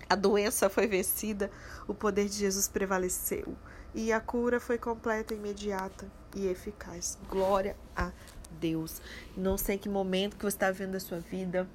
a 0.10 0.16
doença 0.16 0.70
foi 0.70 0.88
vencida, 0.88 1.52
o 1.88 1.94
poder 1.94 2.28
de 2.28 2.36
Jesus 2.36 2.68
prevaleceu 2.68 3.56
e 3.94 4.12
a 4.12 4.20
cura 4.20 4.60
foi 4.60 4.78
completa, 4.78 5.34
imediata 5.34 6.10
e 6.36 6.48
eficaz. 6.48 7.18
Glória 7.30 7.76
a 7.96 8.12
Deus. 8.60 9.02
Não 9.36 9.58
sei 9.58 9.78
que 9.78 9.90
momento 9.90 10.38
que 10.38 10.44
você 10.44 10.56
está 10.56 10.72
vendo 10.72 10.92
da 10.92 11.00
sua 11.00 11.20
vida, 11.20 11.68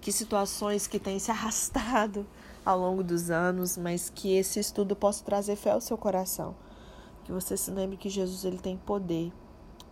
que 0.00 0.12
situações 0.12 0.86
que 0.86 0.98
têm 0.98 1.18
se 1.18 1.30
arrastado 1.30 2.26
ao 2.64 2.78
longo 2.78 3.02
dos 3.02 3.30
anos, 3.30 3.76
mas 3.76 4.10
que 4.10 4.34
esse 4.34 4.58
estudo 4.58 4.96
possa 4.96 5.24
trazer 5.24 5.56
fé 5.56 5.70
ao 5.70 5.80
seu 5.80 5.98
coração. 5.98 6.54
Que 7.24 7.32
você 7.32 7.56
se 7.56 7.70
lembre 7.70 7.96
que 7.96 8.08
Jesus 8.08 8.44
ele 8.44 8.58
tem 8.58 8.76
poder 8.76 9.32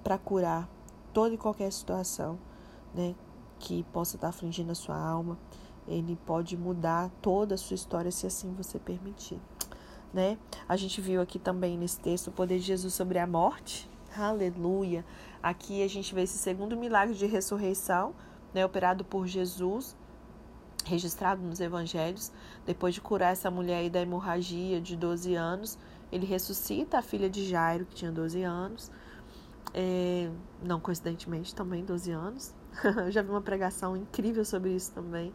para 0.02 0.18
curar 0.18 0.68
toda 1.12 1.35
e 1.35 1.38
qualquer 1.38 1.70
situação, 1.72 2.38
né, 2.94 3.14
que 3.58 3.82
possa 3.85 4.16
estar 4.16 4.28
afligindo 4.28 4.72
a 4.72 4.74
sua 4.74 4.98
alma 4.98 5.38
ele 5.87 6.16
pode 6.24 6.56
mudar 6.56 7.11
toda 7.20 7.54
a 7.54 7.58
sua 7.58 7.74
história 7.74 8.11
se 8.11 8.26
assim 8.26 8.52
você 8.54 8.78
permitir. 8.78 9.40
Né? 10.12 10.38
A 10.68 10.76
gente 10.76 11.00
viu 11.00 11.20
aqui 11.20 11.38
também 11.38 11.76
nesse 11.76 11.98
texto 11.98 12.28
o 12.28 12.32
poder 12.32 12.58
de 12.58 12.66
Jesus 12.66 12.92
sobre 12.94 13.18
a 13.18 13.26
morte. 13.26 13.88
Aleluia. 14.16 15.04
Aqui 15.42 15.82
a 15.82 15.88
gente 15.88 16.14
vê 16.14 16.22
esse 16.22 16.38
segundo 16.38 16.76
milagre 16.76 17.14
de 17.14 17.26
ressurreição, 17.26 18.14
né, 18.52 18.64
operado 18.64 19.04
por 19.04 19.26
Jesus, 19.26 19.96
registrado 20.85 21.42
nos 21.42 21.61
evangelhos. 21.61 22.33
Depois 22.66 22.95
de 22.95 23.01
curar 23.01 23.33
essa 23.33 23.51
mulher 23.51 23.79
aí 23.79 23.90
da 23.90 24.01
hemorragia 24.01 24.81
de 24.81 24.97
12 24.97 25.35
anos, 25.35 25.79
ele 26.11 26.27
ressuscita 26.27 26.99
a 26.99 27.03
filha 27.03 27.29
de 27.29 27.47
Jairo, 27.47 27.87
que 27.87 27.95
tinha 27.95 28.12
12 28.12 28.42
anos. 28.42 28.90
É, 29.75 30.31
não 30.62 30.79
coincidentemente, 30.81 31.55
também 31.55 31.85
12 31.85 32.11
anos. 32.11 32.55
Eu 32.85 33.11
já 33.11 33.23
vi 33.23 33.31
uma 33.31 33.40
pregação 33.40 33.97
incrível 33.97 34.45
sobre 34.45 34.75
isso 34.75 34.92
também. 34.92 35.33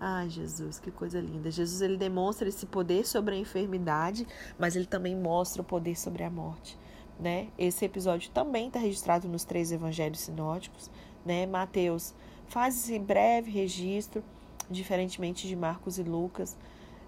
Ai, 0.00 0.28
Jesus, 0.28 0.78
que 0.78 0.92
coisa 0.92 1.20
linda. 1.20 1.50
Jesus 1.50 1.82
ele 1.82 1.96
demonstra 1.96 2.48
esse 2.48 2.66
poder 2.66 3.04
sobre 3.04 3.34
a 3.34 3.38
enfermidade, 3.38 4.26
mas 4.56 4.76
ele 4.76 4.86
também 4.86 5.16
mostra 5.16 5.60
o 5.60 5.64
poder 5.64 5.98
sobre 5.98 6.22
a 6.22 6.30
morte, 6.30 6.78
né? 7.18 7.48
Esse 7.58 7.84
episódio 7.84 8.30
também 8.30 8.68
está 8.68 8.78
registrado 8.78 9.28
nos 9.28 9.42
três 9.42 9.72
evangelhos 9.72 10.20
sinóticos, 10.20 10.88
né? 11.26 11.46
Mateus 11.46 12.14
faz 12.46 12.76
esse 12.76 12.96
breve 12.96 13.50
registro, 13.50 14.22
diferentemente 14.70 15.46
de 15.46 15.56
Marcos 15.56 15.98
e 15.98 16.02
Lucas. 16.02 16.56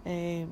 É, 0.05 0.47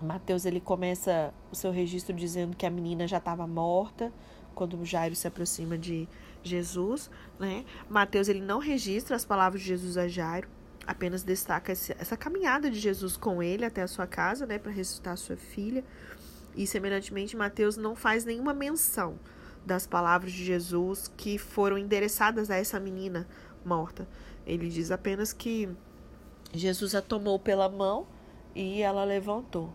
Mateus 0.00 0.44
ele 0.44 0.60
começa 0.60 1.32
o 1.50 1.54
seu 1.54 1.70
registro 1.70 2.14
dizendo 2.14 2.56
que 2.56 2.66
a 2.66 2.70
menina 2.70 3.06
já 3.06 3.18
estava 3.18 3.46
morta 3.46 4.12
quando 4.54 4.82
Jairo 4.84 5.14
se 5.14 5.26
aproxima 5.26 5.76
de 5.76 6.08
Jesus, 6.42 7.10
né? 7.38 7.64
Mateus 7.88 8.28
ele 8.28 8.40
não 8.40 8.58
registra 8.58 9.16
as 9.16 9.24
palavras 9.24 9.62
de 9.62 9.68
Jesus 9.68 9.96
a 9.96 10.06
Jairo, 10.06 10.48
apenas 10.86 11.22
destaca 11.22 11.72
essa 11.72 12.16
caminhada 12.16 12.70
de 12.70 12.78
Jesus 12.78 13.16
com 13.16 13.42
ele 13.42 13.64
até 13.64 13.82
a 13.82 13.88
sua 13.88 14.06
casa, 14.06 14.46
né, 14.46 14.58
para 14.58 14.70
ressuscitar 14.70 15.16
sua 15.16 15.36
filha. 15.36 15.84
E 16.54 16.66
semelhantemente, 16.66 17.36
Mateus 17.36 17.76
não 17.76 17.96
faz 17.96 18.24
nenhuma 18.24 18.54
menção 18.54 19.18
das 19.66 19.86
palavras 19.86 20.30
de 20.32 20.44
Jesus 20.44 21.10
que 21.16 21.38
foram 21.38 21.78
endereçadas 21.78 22.50
a 22.50 22.56
essa 22.56 22.78
menina 22.78 23.26
morta. 23.64 24.06
Ele 24.46 24.68
diz 24.68 24.90
apenas 24.90 25.32
que 25.32 25.68
Jesus 26.54 26.94
a 26.94 27.02
tomou 27.02 27.38
pela 27.38 27.68
mão 27.68 28.06
e 28.54 28.80
ela 28.82 29.04
levantou. 29.04 29.70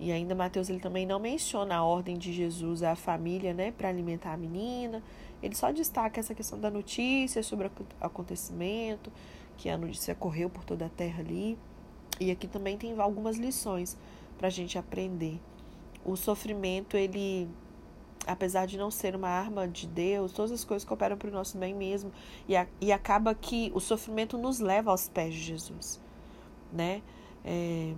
E 0.00 0.12
ainda 0.12 0.34
Mateus 0.34 0.68
ele 0.68 0.78
também 0.78 1.04
não 1.04 1.18
menciona 1.18 1.76
a 1.76 1.84
ordem 1.84 2.16
de 2.16 2.32
Jesus 2.32 2.82
à 2.82 2.94
família, 2.94 3.52
né, 3.52 3.72
para 3.72 3.88
alimentar 3.88 4.32
a 4.32 4.36
menina. 4.36 5.02
Ele 5.42 5.54
só 5.54 5.72
destaca 5.72 6.20
essa 6.20 6.34
questão 6.34 6.58
da 6.58 6.70
notícia 6.70 7.42
sobre 7.42 7.66
o 7.66 7.70
acontecimento, 8.00 9.10
que 9.56 9.68
a 9.68 9.76
notícia 9.76 10.14
correu 10.14 10.48
por 10.48 10.64
toda 10.64 10.86
a 10.86 10.88
terra 10.88 11.20
ali. 11.20 11.58
E 12.20 12.30
aqui 12.30 12.46
também 12.46 12.76
tem 12.76 12.98
algumas 13.00 13.36
lições 13.36 13.96
para 14.36 14.46
a 14.46 14.50
gente 14.50 14.78
aprender. 14.78 15.40
O 16.04 16.16
sofrimento, 16.16 16.96
ele, 16.96 17.48
apesar 18.26 18.66
de 18.66 18.78
não 18.78 18.90
ser 18.90 19.16
uma 19.16 19.28
arma 19.28 19.66
de 19.66 19.86
Deus, 19.86 20.32
todas 20.32 20.52
as 20.52 20.64
coisas 20.64 20.86
cooperam 20.86 21.16
para 21.16 21.28
o 21.28 21.32
nosso 21.32 21.58
bem 21.58 21.74
mesmo. 21.74 22.12
E, 22.46 22.56
a, 22.56 22.66
e 22.80 22.92
acaba 22.92 23.34
que 23.34 23.72
o 23.74 23.80
sofrimento 23.80 24.38
nos 24.38 24.60
leva 24.60 24.92
aos 24.92 25.08
pés 25.08 25.34
de 25.34 25.40
Jesus, 25.40 26.00
né? 26.72 27.02
É, 27.44 27.94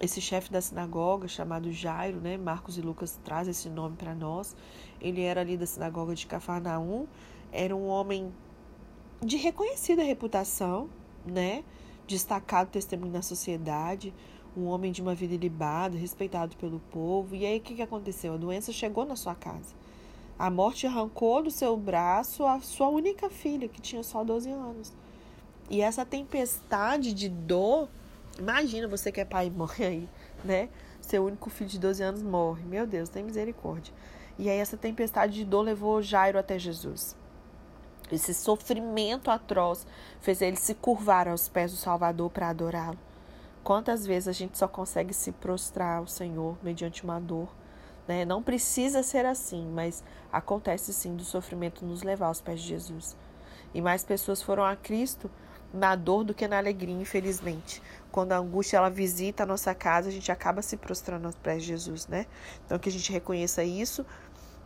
esse 0.00 0.20
chefe 0.20 0.50
da 0.50 0.60
sinagoga 0.60 1.28
chamado 1.28 1.70
Jairo, 1.70 2.20
né? 2.20 2.36
Marcos 2.36 2.78
e 2.78 2.80
Lucas 2.80 3.18
traz 3.22 3.46
esse 3.48 3.68
nome 3.68 3.96
para 3.96 4.14
nós. 4.14 4.56
Ele 5.00 5.22
era 5.22 5.42
ali 5.42 5.56
da 5.56 5.66
sinagoga 5.66 6.14
de 6.14 6.26
Cafarnaum, 6.26 7.06
era 7.52 7.76
um 7.76 7.86
homem 7.86 8.32
de 9.22 9.36
reconhecida 9.36 10.02
reputação, 10.02 10.88
né? 11.24 11.62
Destacado 12.06 12.70
testemunho 12.70 13.12
na 13.12 13.22
sociedade, 13.22 14.14
um 14.56 14.66
homem 14.66 14.90
de 14.90 15.02
uma 15.02 15.14
vida 15.14 15.34
ilibada, 15.34 15.96
respeitado 15.96 16.56
pelo 16.56 16.80
povo. 16.90 17.36
E 17.36 17.44
aí 17.44 17.58
o 17.58 17.60
que, 17.60 17.74
que 17.74 17.82
aconteceu? 17.82 18.34
A 18.34 18.38
doença 18.38 18.72
chegou 18.72 19.04
na 19.04 19.16
sua 19.16 19.34
casa. 19.34 19.74
A 20.38 20.50
morte 20.50 20.86
arrancou 20.86 21.42
do 21.42 21.50
seu 21.50 21.76
braço 21.76 22.46
a 22.46 22.60
sua 22.60 22.88
única 22.88 23.28
filha, 23.28 23.68
que 23.68 23.80
tinha 23.80 24.02
só 24.02 24.24
12 24.24 24.48
anos. 24.48 24.92
E 25.68 25.82
essa 25.82 26.04
tempestade 26.04 27.12
de 27.12 27.28
dor, 27.28 27.88
imagina 28.38 28.88
você 28.88 29.10
que 29.10 29.20
é 29.20 29.24
pai 29.24 29.46
e 29.46 29.50
mãe 29.50 29.68
aí, 29.78 30.08
né? 30.44 30.68
Seu 31.00 31.24
único 31.24 31.50
filho 31.50 31.70
de 31.70 31.78
12 31.78 32.02
anos 32.02 32.22
morre. 32.22 32.62
Meu 32.64 32.86
Deus, 32.86 33.08
tem 33.08 33.22
misericórdia. 33.24 33.92
E 34.38 34.48
aí 34.48 34.58
essa 34.58 34.76
tempestade 34.76 35.34
de 35.34 35.44
dor 35.44 35.62
levou 35.62 36.00
Jairo 36.00 36.38
até 36.38 36.58
Jesus. 36.58 37.16
Esse 38.10 38.34
sofrimento 38.34 39.30
atroz 39.30 39.86
fez 40.20 40.42
ele 40.42 40.56
se 40.56 40.74
curvar 40.74 41.28
aos 41.28 41.48
pés 41.48 41.70
do 41.70 41.76
Salvador 41.76 42.30
para 42.30 42.48
adorá-lo. 42.48 42.98
Quantas 43.62 44.06
vezes 44.06 44.28
a 44.28 44.32
gente 44.32 44.58
só 44.58 44.66
consegue 44.66 45.12
se 45.12 45.30
prostrar 45.32 45.98
ao 45.98 46.06
Senhor 46.06 46.56
mediante 46.62 47.04
uma 47.04 47.20
dor? 47.20 47.48
Né? 48.08 48.24
Não 48.24 48.42
precisa 48.42 49.02
ser 49.02 49.26
assim, 49.26 49.66
mas 49.66 50.02
acontece 50.32 50.92
sim 50.92 51.14
do 51.14 51.24
sofrimento 51.24 51.84
nos 51.84 52.02
levar 52.02 52.26
aos 52.26 52.40
pés 52.40 52.60
de 52.60 52.68
Jesus. 52.68 53.16
E 53.72 53.80
mais 53.80 54.02
pessoas 54.02 54.42
foram 54.42 54.64
a 54.64 54.74
Cristo 54.74 55.30
na 55.72 55.94
dor 55.94 56.24
do 56.24 56.34
que 56.34 56.48
na 56.48 56.58
alegria, 56.58 56.94
infelizmente. 56.94 57.82
Quando 58.10 58.32
a 58.32 58.38
angústia 58.38 58.76
ela 58.76 58.90
visita 58.90 59.44
a 59.44 59.46
nossa 59.46 59.74
casa, 59.74 60.08
a 60.08 60.12
gente 60.12 60.30
acaba 60.32 60.62
se 60.62 60.76
prostrando 60.76 61.26
aos 61.26 61.36
pés 61.36 61.62
de 61.62 61.68
Jesus, 61.68 62.06
né? 62.08 62.26
Então 62.66 62.78
que 62.78 62.88
a 62.88 62.92
gente 62.92 63.12
reconheça 63.12 63.62
isso 63.62 64.04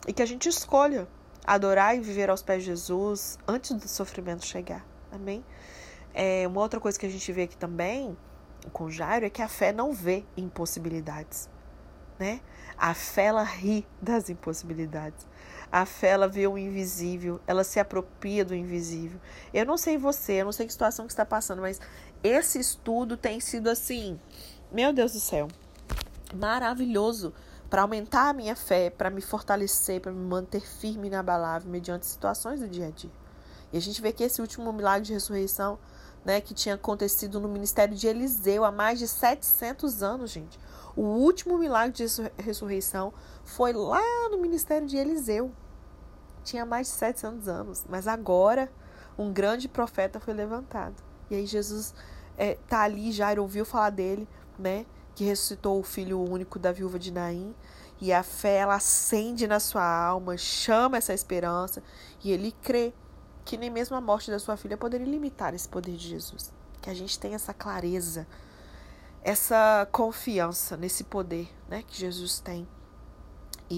e 0.09 0.13
que 0.13 0.23
a 0.23 0.27
gente 0.27 0.49
escolha 0.49 1.07
adorar 1.47 1.95
e 1.95 2.01
viver 2.01 2.31
aos 2.31 2.43
pés 2.43 2.63
de 2.63 2.71
Jesus 2.71 3.39
antes 3.47 3.73
do 3.73 3.87
sofrimento 3.87 4.47
chegar. 4.47 4.85
Amém? 5.13 5.45
É, 6.15 6.47
uma 6.47 6.61
outra 6.61 6.81
coisa 6.81 6.99
que 6.99 7.07
a 7.07 7.11
gente 7.11 7.31
vê 7.33 7.43
aqui 7.43 7.57
também 7.57 8.17
com 8.73 8.89
Jairo 8.89 9.27
é 9.27 9.31
que 9.31 9.43
a 9.43 9.49
fé 9.49 9.73
não 9.73 9.93
vê 9.93 10.25
impossibilidades. 10.37 11.51
né? 12.19 12.41
A 12.77 12.95
fé 12.95 13.25
ela 13.25 13.43
ri 13.43 13.87
das 14.01 14.31
impossibilidades. 14.31 15.27
A 15.75 15.85
fé 15.85 16.11
ela 16.11 16.29
vê 16.29 16.47
o 16.47 16.57
invisível, 16.57 17.41
ela 17.49 17.65
se 17.65 17.81
apropria 17.81 18.45
do 18.45 18.55
invisível. 18.55 19.21
Eu 19.53 19.67
não 19.67 19.77
sei 19.77 19.99
você, 19.99 20.35
eu 20.35 20.45
não 20.45 20.53
sei 20.53 20.67
que 20.67 20.73
situação 20.73 21.05
que 21.05 21.13
está 21.13 21.25
passando, 21.25 21.63
mas 21.63 21.81
esse 22.23 22.61
estudo 22.61 23.17
tem 23.17 23.41
sido 23.41 23.69
assim, 23.69 24.17
meu 24.71 24.93
Deus 24.93 25.15
do 25.15 25.19
céu, 25.19 25.49
maravilhoso 26.33 27.35
para 27.69 27.83
aumentar 27.83 28.29
a 28.29 28.33
minha 28.33 28.55
fé, 28.55 28.89
para 28.89 29.11
me 29.11 29.21
fortalecer, 29.21 30.01
para 30.01 30.13
me 30.13 30.25
manter 30.25 30.61
firme 30.61 31.09
e 31.09 31.11
inabalável 31.11 31.69
mediante 31.69 32.07
situações 32.07 32.61
do 32.61 32.69
dia 32.69 32.87
a 32.87 32.91
dia. 32.91 33.11
E 33.73 33.77
a 33.77 33.81
gente 33.81 34.01
vê 34.01 34.13
que 34.13 34.23
esse 34.23 34.41
último 34.41 34.73
milagre 34.73 35.09
de 35.09 35.13
ressurreição, 35.13 35.77
né, 36.25 36.41
que 36.41 36.55
tinha 36.55 36.77
acontecido 36.77 37.41
no 37.41 37.49
ministério 37.49 37.97
de 37.97 38.07
Eliseu 38.07 38.65
há 38.65 38.71
mais 38.71 39.01
de 39.01 39.09
700 39.09 40.05
anos, 40.05 40.31
gente. 40.31 40.57
O 40.95 41.03
último 41.03 41.59
milagre 41.59 41.91
de 41.93 42.07
ressurreição 42.39 43.13
foi 43.43 43.73
lá 43.73 44.29
no 44.31 44.39
ministério 44.39 44.87
de 44.87 44.97
Eliseu. 44.97 45.51
Tinha 46.45 46.65
mais 46.65 46.89
de 46.89 46.93
700 46.95 47.49
anos, 47.49 47.85
mas 47.89 48.07
agora 48.07 48.71
um 49.19 49.33
grande 49.33 49.67
profeta 49.69 50.21
foi 50.21 50.35
levantado. 50.35 51.03
E 51.31 51.35
aí 51.35 51.47
Jesus 51.47 51.95
é, 52.37 52.59
tá 52.69 52.83
ali, 52.83 53.11
Jairo 53.11 53.43
ouviu 53.43 53.65
falar 53.65 53.91
dele, 53.91 54.29
né? 54.59 54.87
Que 55.15 55.25
ressuscitou 55.25 55.81
o 55.81 55.83
filho 55.83 56.21
único 56.21 56.59
da 56.59 56.73
viúva 56.73 56.99
de 56.99 57.13
Naim. 57.13 57.55
E 58.01 58.13
a 58.13 58.23
fé, 58.23 58.57
ela 58.57 58.75
acende 58.75 59.47
na 59.47 59.61
sua 59.61 59.85
alma, 59.85 60.37
chama 60.37 60.99
essa 60.99 61.15
esperança. 61.15 61.83
E 62.23 62.33
ele 62.33 62.53
crê 62.63 62.93
que 63.45 63.57
nem 63.57 63.71
mesmo 63.71 63.97
a 63.97 64.01
morte 64.01 64.31
da 64.31 64.39
sua 64.39 64.57
filha 64.57 64.77
poderia 64.77 65.07
limitar 65.07 65.55
esse 65.55 65.69
poder 65.69 65.97
de 65.97 66.09
Jesus. 66.09 66.53
Que 66.83 66.91
a 66.91 66.95
gente 66.95 67.19
tenha 67.19 67.37
essa 67.37 67.55
clareza, 67.55 68.27
essa 69.23 69.89
confiança 69.93 70.77
nesse 70.77 71.05
poder 71.05 71.49
né, 71.69 71.83
que 71.87 71.99
Jesus 71.99 72.41
tem. 72.41 72.67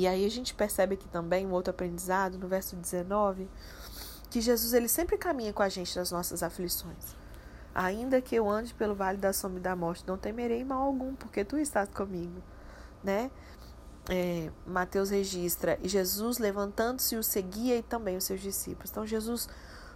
E 0.03 0.07
aí 0.07 0.27
a 0.27 0.31
gente 0.31 0.55
percebe 0.55 0.95
aqui 0.95 1.09
também 1.09 1.47
um 1.47 1.53
outro 1.53 1.71
aprendizado 1.71 2.39
no 2.39 2.47
verso 2.47 2.77
19, 2.77 3.49
que 4.31 4.41
Jesus 4.41 4.75
ele 4.75 4.89
sempre 4.89 5.17
caminha 5.17 5.53
com 5.53 5.63
a 5.63 5.69
gente 5.69 5.97
nas 5.97 6.11
nossas 6.11 6.43
aflições. 6.43 7.17
Ainda 7.75 8.21
que 8.21 8.35
eu 8.35 8.49
ande 8.49 8.75
pelo 8.75 8.95
vale 8.95 9.19
da 9.19 9.33
sombra 9.33 9.59
e 9.59 9.63
da 9.63 9.75
morte, 9.75 10.05
não 10.07 10.17
temerei 10.17 10.65
mal 10.65 10.83
algum, 10.83 11.15
porque 11.15 11.45
tu 11.45 11.59
estás 11.59 11.89
comigo, 11.89 12.43
né? 13.03 13.31
É, 14.09 14.51
Mateus 14.67 15.11
registra, 15.11 15.79
e 15.83 15.89
Jesus 15.89 16.39
levantando-se 16.39 17.17
o 17.17 17.23
seguia 17.23 17.77
e 17.77 17.83
também 17.83 18.17
os 18.17 18.25
seus 18.25 18.41
discípulos. 18.41 18.91
Então 18.91 19.07
Jesus 19.07 19.49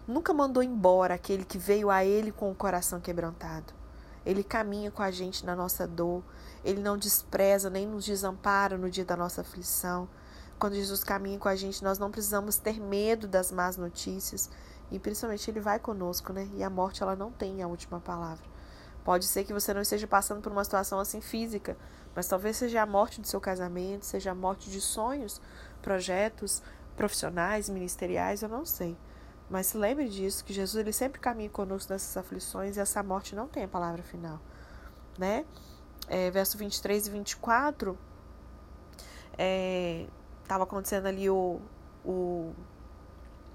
nunca 0.07 0.33
mandou 0.33 0.63
embora 0.63 1.15
aquele 1.15 1.45
que 1.45 1.59
veio 1.59 1.91
a 1.91 2.05
ele 2.05 2.33
com 2.33 2.51
o 2.51 2.55
coração 2.55 3.01
quebrantado. 3.01 3.80
Ele 4.25 4.45
caminha 4.45 4.91
com 4.91 5.03
a 5.03 5.11
gente 5.11 5.45
na 5.47 5.57
nossa 5.57 5.87
dor, 5.87 6.23
ele 6.65 6.81
não 6.81 6.99
despreza 6.99 7.71
nem 7.71 7.87
nos 7.87 8.05
desampara 8.05 8.77
no 8.77 8.91
dia 8.91 9.05
da 9.05 9.17
nossa 9.17 9.41
aflição. 9.41 10.09
Quando 10.59 10.75
Jesus 10.75 11.03
caminha 11.03 11.39
com 11.39 11.49
a 11.49 11.57
gente, 11.57 11.83
nós 11.83 11.99
não 11.99 12.11
precisamos 12.11 12.57
ter 12.59 12.79
medo 12.79 13.27
das 13.27 13.51
más 13.51 13.79
notícias, 13.79 14.51
e 14.91 14.99
principalmente 14.99 15.51
ele 15.51 15.61
vai 15.61 15.79
conosco, 15.79 16.33
né? 16.33 16.49
E 16.55 16.63
a 16.63 16.69
morte 16.69 17.03
ela 17.03 17.17
não 17.17 17.31
tem 17.31 17.63
a 17.63 17.69
última 17.69 17.99
palavra. 17.99 18.45
Pode 19.03 19.25
ser 19.25 19.45
que 19.45 19.53
você 19.53 19.73
não 19.73 19.81
esteja 19.81 20.07
passando 20.07 20.43
por 20.43 20.53
uma 20.53 20.65
situação 20.65 20.99
assim 20.99 21.21
física, 21.21 21.77
mas 22.15 22.29
talvez 22.29 22.57
seja 22.57 22.83
a 22.83 22.87
morte 22.87 23.21
do 23.21 23.27
seu 23.27 23.41
casamento, 23.41 24.05
seja 24.05 24.33
a 24.33 24.35
morte 24.35 24.71
de 24.71 24.81
sonhos, 24.81 25.41
projetos 25.81 26.63
profissionais, 26.97 27.71
ministeriais, 27.71 28.43
eu 28.43 28.49
não 28.49 28.67
sei. 28.67 28.97
Mas 29.51 29.67
se 29.67 29.77
lembre 29.77 30.09
disso, 30.09 30.45
que 30.45 30.53
Jesus 30.53 30.81
ele 30.81 30.93
sempre 30.93 31.21
caminha 31.21 31.51
conosco 31.51 31.93
nessas 31.93 32.17
aflições 32.17 32.77
e 32.77 32.81
essa 32.81 33.03
morte 33.03 33.35
não 33.35 33.49
tem 33.49 33.65
a 33.65 33.69
palavra 33.69 34.03
final, 34.03 34.41
né? 35.19 35.45
É, 36.09 36.31
verso 36.31 36.57
23 36.57 37.09
e 37.09 37.11
24, 37.11 37.99
é, 39.37 40.07
tava 40.47 40.65
acontecendo 40.65 41.07
ali 41.07 41.29
o, 41.29 41.61
o 42.05 42.55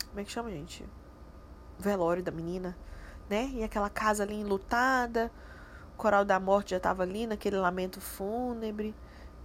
como 0.09 0.19
é 0.19 0.23
que 0.23 0.31
chama, 0.31 0.49
gente? 0.51 0.85
velório 1.77 2.23
da 2.23 2.31
menina, 2.31 2.77
né? 3.29 3.49
E 3.53 3.63
aquela 3.63 3.89
casa 3.89 4.23
ali 4.23 4.35
enlutada, 4.35 5.31
o 5.93 5.97
coral 5.97 6.25
da 6.25 6.39
morte 6.39 6.71
já 6.71 6.77
estava 6.77 7.03
ali 7.03 7.27
naquele 7.27 7.57
lamento 7.57 7.99
fúnebre. 7.99 8.95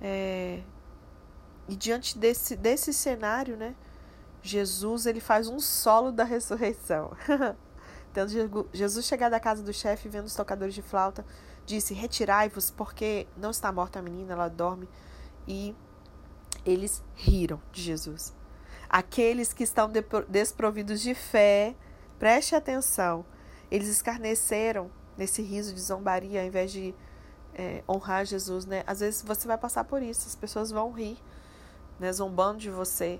É... 0.01 0.63
E 1.69 1.77
diante 1.77 2.19
desse, 2.19 2.57
desse 2.57 2.93
cenário, 2.93 3.57
né? 3.57 3.75
Jesus 4.42 5.07
ele 5.07 5.20
faz 5.20 5.48
um 5.48 5.61
solo 5.61 6.12
da 6.12 6.24
ressurreição. 6.24 7.12
então, 8.11 8.26
Jesus 8.72 9.07
chegar 9.07 9.29
da 9.29 9.40
casa 9.40 9.62
do 9.62 9.72
chefe, 9.72 10.09
vendo 10.09 10.26
os 10.26 10.35
tocadores 10.35 10.74
de 10.74 10.83
flauta, 10.83 11.24
disse: 11.66 11.94
Retirai-vos, 11.94 12.70
porque 12.70 13.26
não 13.37 13.50
está 13.50 13.70
morta 13.70 13.98
a 13.98 14.03
menina, 14.03 14.33
ela 14.33 14.48
dorme. 14.48 14.88
E 15.46 15.74
eles 16.64 17.03
riram 17.14 17.61
de 17.72 17.83
Jesus. 17.83 18.35
Aqueles 18.88 19.53
que 19.53 19.62
estão 19.62 19.90
desprovidos 20.29 21.00
de 21.00 21.14
fé 21.14 21.74
Preste 22.20 22.55
atenção. 22.55 23.24
Eles 23.70 23.88
escarneceram 23.88 24.90
nesse 25.16 25.40
riso 25.40 25.72
de 25.72 25.81
zombaria 25.81 26.42
ao 26.42 26.46
invés 26.46 26.70
de 26.70 26.94
é, 27.55 27.83
honrar 27.88 28.26
Jesus, 28.26 28.66
né? 28.66 28.85
Às 28.87 29.00
vezes 29.00 29.22
você 29.22 29.48
vai 29.48 29.57
passar 29.57 29.85
por 29.85 30.03
isso, 30.03 30.29
as 30.29 30.37
pessoas 30.37 30.70
vão 30.70 30.92
rir, 30.92 31.16
né? 31.98 32.12
Zombando 32.12 32.59
de 32.59 32.68
você, 32.68 33.18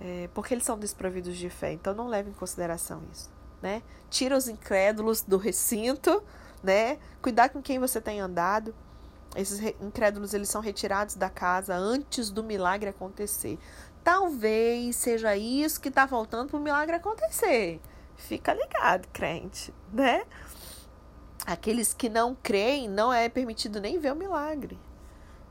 é, 0.00 0.28
porque 0.32 0.54
eles 0.54 0.64
são 0.64 0.78
desprovidos 0.78 1.36
de 1.36 1.50
fé. 1.50 1.72
Então 1.72 1.94
não 1.94 2.06
leve 2.06 2.30
em 2.30 2.34
consideração 2.34 3.02
isso, 3.12 3.30
né? 3.60 3.82
Tira 4.08 4.36
os 4.36 4.48
incrédulos 4.48 5.22
do 5.22 5.36
recinto, 5.36 6.22
né? 6.62 6.98
Cuidar 7.20 7.48
com 7.48 7.60
quem 7.60 7.78
você 7.78 8.00
tem 8.00 8.20
andado. 8.20 8.74
Esses 9.36 9.60
incrédulos 9.80 10.32
eles 10.32 10.48
são 10.48 10.60
retirados 10.60 11.14
da 11.14 11.28
casa 11.28 11.74
antes 11.74 12.30
do 12.30 12.42
milagre 12.42 12.88
acontecer. 12.88 13.58
Talvez 14.02 14.96
seja 14.96 15.36
isso 15.36 15.80
que 15.80 15.88
está 15.88 16.08
faltando 16.08 16.48
para 16.48 16.58
o 16.58 16.62
milagre 16.62 16.96
acontecer. 16.96 17.80
Fica 18.16 18.54
ligado, 18.54 19.06
crente, 19.12 19.72
né? 19.92 20.24
Aqueles 21.46 21.92
que 21.92 22.08
não 22.08 22.34
creem, 22.34 22.88
não 22.88 23.12
é 23.12 23.28
permitido 23.28 23.80
nem 23.80 23.98
ver 23.98 24.12
o 24.12 24.16
milagre. 24.16 24.78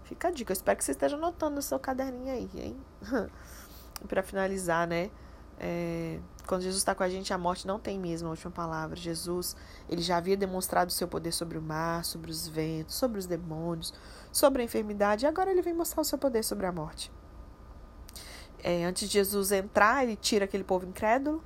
Fica 0.03 0.29
a 0.29 0.31
dica. 0.31 0.51
Eu 0.51 0.55
espero 0.55 0.77
que 0.77 0.83
você 0.83 0.91
esteja 0.91 1.17
anotando 1.17 1.55
no 1.55 1.62
seu 1.62 1.79
caderninho 1.79 2.33
aí, 2.33 2.49
hein? 2.55 2.77
para 4.07 4.21
finalizar, 4.21 4.88
né? 4.88 5.10
É, 5.60 6.19
quando 6.45 6.62
Jesus 6.62 6.77
está 6.77 6.93
com 6.93 7.03
a 7.03 7.10
gente, 7.10 7.33
a 7.33 7.38
morte 7.38 7.65
não 7.65 7.79
tem 7.79 7.99
mesmo 7.99 8.27
a 8.27 8.31
última 8.31 8.51
palavra. 8.51 8.95
Jesus, 8.95 9.55
ele 9.89 10.01
já 10.01 10.17
havia 10.17 10.38
demonstrado 10.38 10.89
o 10.89 10.93
seu 10.93 11.07
poder 11.07 11.31
sobre 11.31 11.57
o 11.57 11.62
mar, 11.62 12.05
sobre 12.05 12.31
os 12.31 12.47
ventos, 12.47 12.95
sobre 12.95 13.19
os 13.19 13.25
demônios, 13.25 13.93
sobre 14.31 14.62
a 14.62 14.65
enfermidade, 14.65 15.25
e 15.25 15.27
agora 15.27 15.51
ele 15.51 15.62
vem 15.62 15.73
mostrar 15.73 16.01
o 16.01 16.05
seu 16.05 16.17
poder 16.17 16.43
sobre 16.43 16.65
a 16.65 16.71
morte. 16.71 17.12
É, 18.63 18.86
antes 18.86 19.07
de 19.07 19.13
Jesus 19.13 19.51
entrar, 19.51 20.03
ele 20.03 20.15
tira 20.15 20.45
aquele 20.45 20.63
povo 20.63 20.86
incrédulo, 20.86 21.43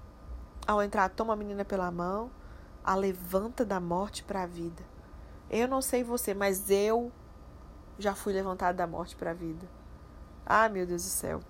ao 0.67 0.81
entrar, 0.81 1.09
toma 1.09 1.33
a 1.33 1.35
menina 1.35 1.65
pela 1.65 1.89
mão, 1.89 2.31
a 2.83 2.95
levanta 2.95 3.65
da 3.65 3.79
morte 3.79 4.23
para 4.23 4.43
a 4.43 4.47
vida. 4.47 4.83
Eu 5.49 5.67
não 5.67 5.81
sei 5.81 6.03
você, 6.03 6.33
mas 6.33 6.69
eu 6.69 7.11
já 7.97 8.15
fui 8.15 8.33
levantada 8.33 8.77
da 8.77 8.87
morte 8.87 9.15
para 9.15 9.31
a 9.31 9.33
vida. 9.33 9.67
Ah, 10.45 10.69
meu 10.69 10.85
Deus 10.85 11.03
do 11.03 11.09
céu. 11.09 11.41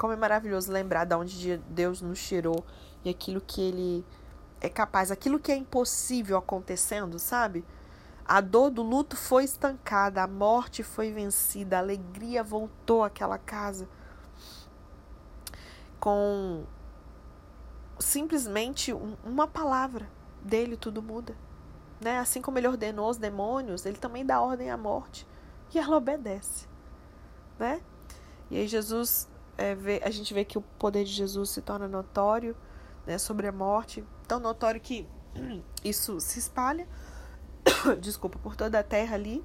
Como 0.00 0.14
é 0.14 0.16
maravilhoso 0.16 0.72
lembrar 0.72 1.04
de 1.04 1.14
onde 1.14 1.58
Deus 1.68 2.00
nos 2.00 2.26
tirou 2.26 2.64
e 3.04 3.10
aquilo 3.10 3.38
que 3.38 3.60
Ele 3.60 4.02
é 4.58 4.66
capaz, 4.66 5.10
aquilo 5.10 5.38
que 5.38 5.52
é 5.52 5.56
impossível 5.56 6.38
acontecendo, 6.38 7.18
sabe? 7.18 7.62
A 8.24 8.40
dor 8.40 8.70
do 8.70 8.82
luto 8.82 9.14
foi 9.14 9.44
estancada, 9.44 10.22
a 10.22 10.26
morte 10.26 10.82
foi 10.82 11.12
vencida, 11.12 11.76
a 11.76 11.80
alegria 11.80 12.42
voltou 12.42 13.04
àquela 13.04 13.36
casa. 13.36 13.86
Com 16.00 16.64
simplesmente 17.98 18.94
uma 19.22 19.46
palavra 19.46 20.08
dele 20.40 20.78
tudo 20.78 21.02
muda. 21.02 21.36
Né? 22.00 22.18
Assim 22.18 22.40
como 22.40 22.56
ele 22.56 22.68
ordenou 22.68 23.10
os 23.10 23.18
demônios, 23.18 23.84
ele 23.84 23.98
também 23.98 24.24
dá 24.24 24.40
ordem 24.40 24.70
à 24.70 24.78
morte 24.78 25.26
e 25.74 25.78
ela 25.78 25.98
obedece. 25.98 26.66
Né? 27.58 27.82
E 28.50 28.56
aí 28.56 28.66
Jesus 28.66 29.28
é, 29.60 29.74
vê, 29.74 30.00
a 30.02 30.10
gente 30.10 30.32
vê 30.32 30.42
que 30.42 30.56
o 30.56 30.62
poder 30.62 31.04
de 31.04 31.12
Jesus 31.12 31.50
se 31.50 31.60
torna 31.60 31.86
notório 31.86 32.56
né, 33.06 33.18
sobre 33.18 33.46
a 33.46 33.52
morte, 33.52 34.02
tão 34.26 34.40
notório 34.40 34.80
que 34.80 35.06
isso 35.84 36.18
se 36.18 36.38
espalha, 36.38 36.88
desculpa, 38.00 38.38
por 38.38 38.56
toda 38.56 38.78
a 38.78 38.82
terra 38.82 39.16
ali. 39.16 39.44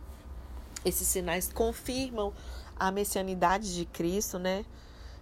Esses 0.86 1.06
sinais 1.06 1.52
confirmam 1.52 2.34
a 2.80 2.92
messianidade 2.92 3.76
de 3.76 3.86
Cristo, 3.86 4.40
né? 4.40 4.64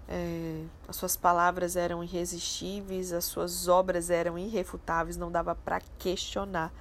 É, 0.08 0.64
as 0.88 0.96
suas 0.96 1.16
palavras 1.16 1.76
eram 1.76 2.04
irresistíveis, 2.04 3.14
as 3.14 3.26
suas 3.26 3.68
obras 3.68 4.10
eram 4.12 4.38
irrefutáveis, 4.38 5.18
não 5.18 5.32
dava 5.32 5.56
para 5.56 5.82
questionar, 5.98 6.72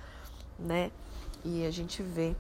né? 0.59 0.91
E 1.45 1.65
a 1.65 1.71
gente 1.71 2.03
vê 2.03 2.37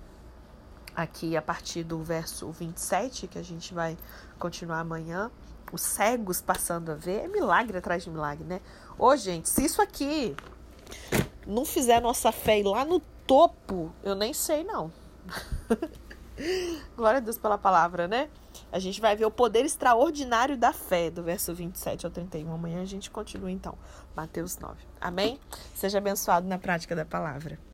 aqui 0.95 1.37
a 1.37 1.41
partir 1.41 1.83
do 1.83 2.03
verso 2.03 2.51
27, 2.51 3.27
que 3.27 3.39
a 3.39 3.43
gente 3.43 3.73
vai 3.73 3.97
continuar 4.39 4.81
amanhã, 4.81 5.31
os 5.73 5.81
cegos 5.81 6.41
passando 6.41 6.93
a 6.93 6.95
ver, 6.95 7.25
é 7.25 7.29
milagre 7.29 7.79
atrás 7.79 8.05
de 8.05 8.11
milagre, 8.11 8.45
né? 8.45 8.61
Ô, 8.99 9.17
gente, 9.17 9.49
se 9.49 9.65
isso 9.65 9.81
aqui 9.81 10.37
não 11.47 11.65
fizer 11.65 12.01
nossa 12.01 12.31
fé 12.31 12.61
ir 12.61 12.65
lá 12.65 12.85
no 12.85 13.01
topo, 13.27 13.93
eu 14.05 14.15
nem 14.15 14.33
sei 14.33 14.63
não. 14.63 14.93
Glória 16.97 17.19
a 17.19 17.21
Deus 17.21 17.39
pela 17.39 17.57
palavra, 17.57 18.07
né? 18.07 18.29
A 18.71 18.79
gente 18.79 19.01
vai 19.01 19.17
ver 19.17 19.25
o 19.25 19.31
poder 19.31 19.65
extraordinário 19.65 20.57
da 20.57 20.73
fé, 20.73 21.11
do 21.11 21.23
verso 21.23 21.55
27 21.55 22.07
ao 22.07 22.13
31. 22.13 22.53
Amanhã 22.53 22.83
a 22.83 22.87
gente 22.87 23.11
continua 23.11 23.51
então. 23.51 23.77
Mateus 24.15 24.59
9. 24.59 24.75
Amém? 25.01 25.39
Seja 25.75 25.99
abençoado 25.99 26.47
na 26.47 26.59
prática 26.59 26.95
da 26.95 27.05
palavra. 27.05 27.59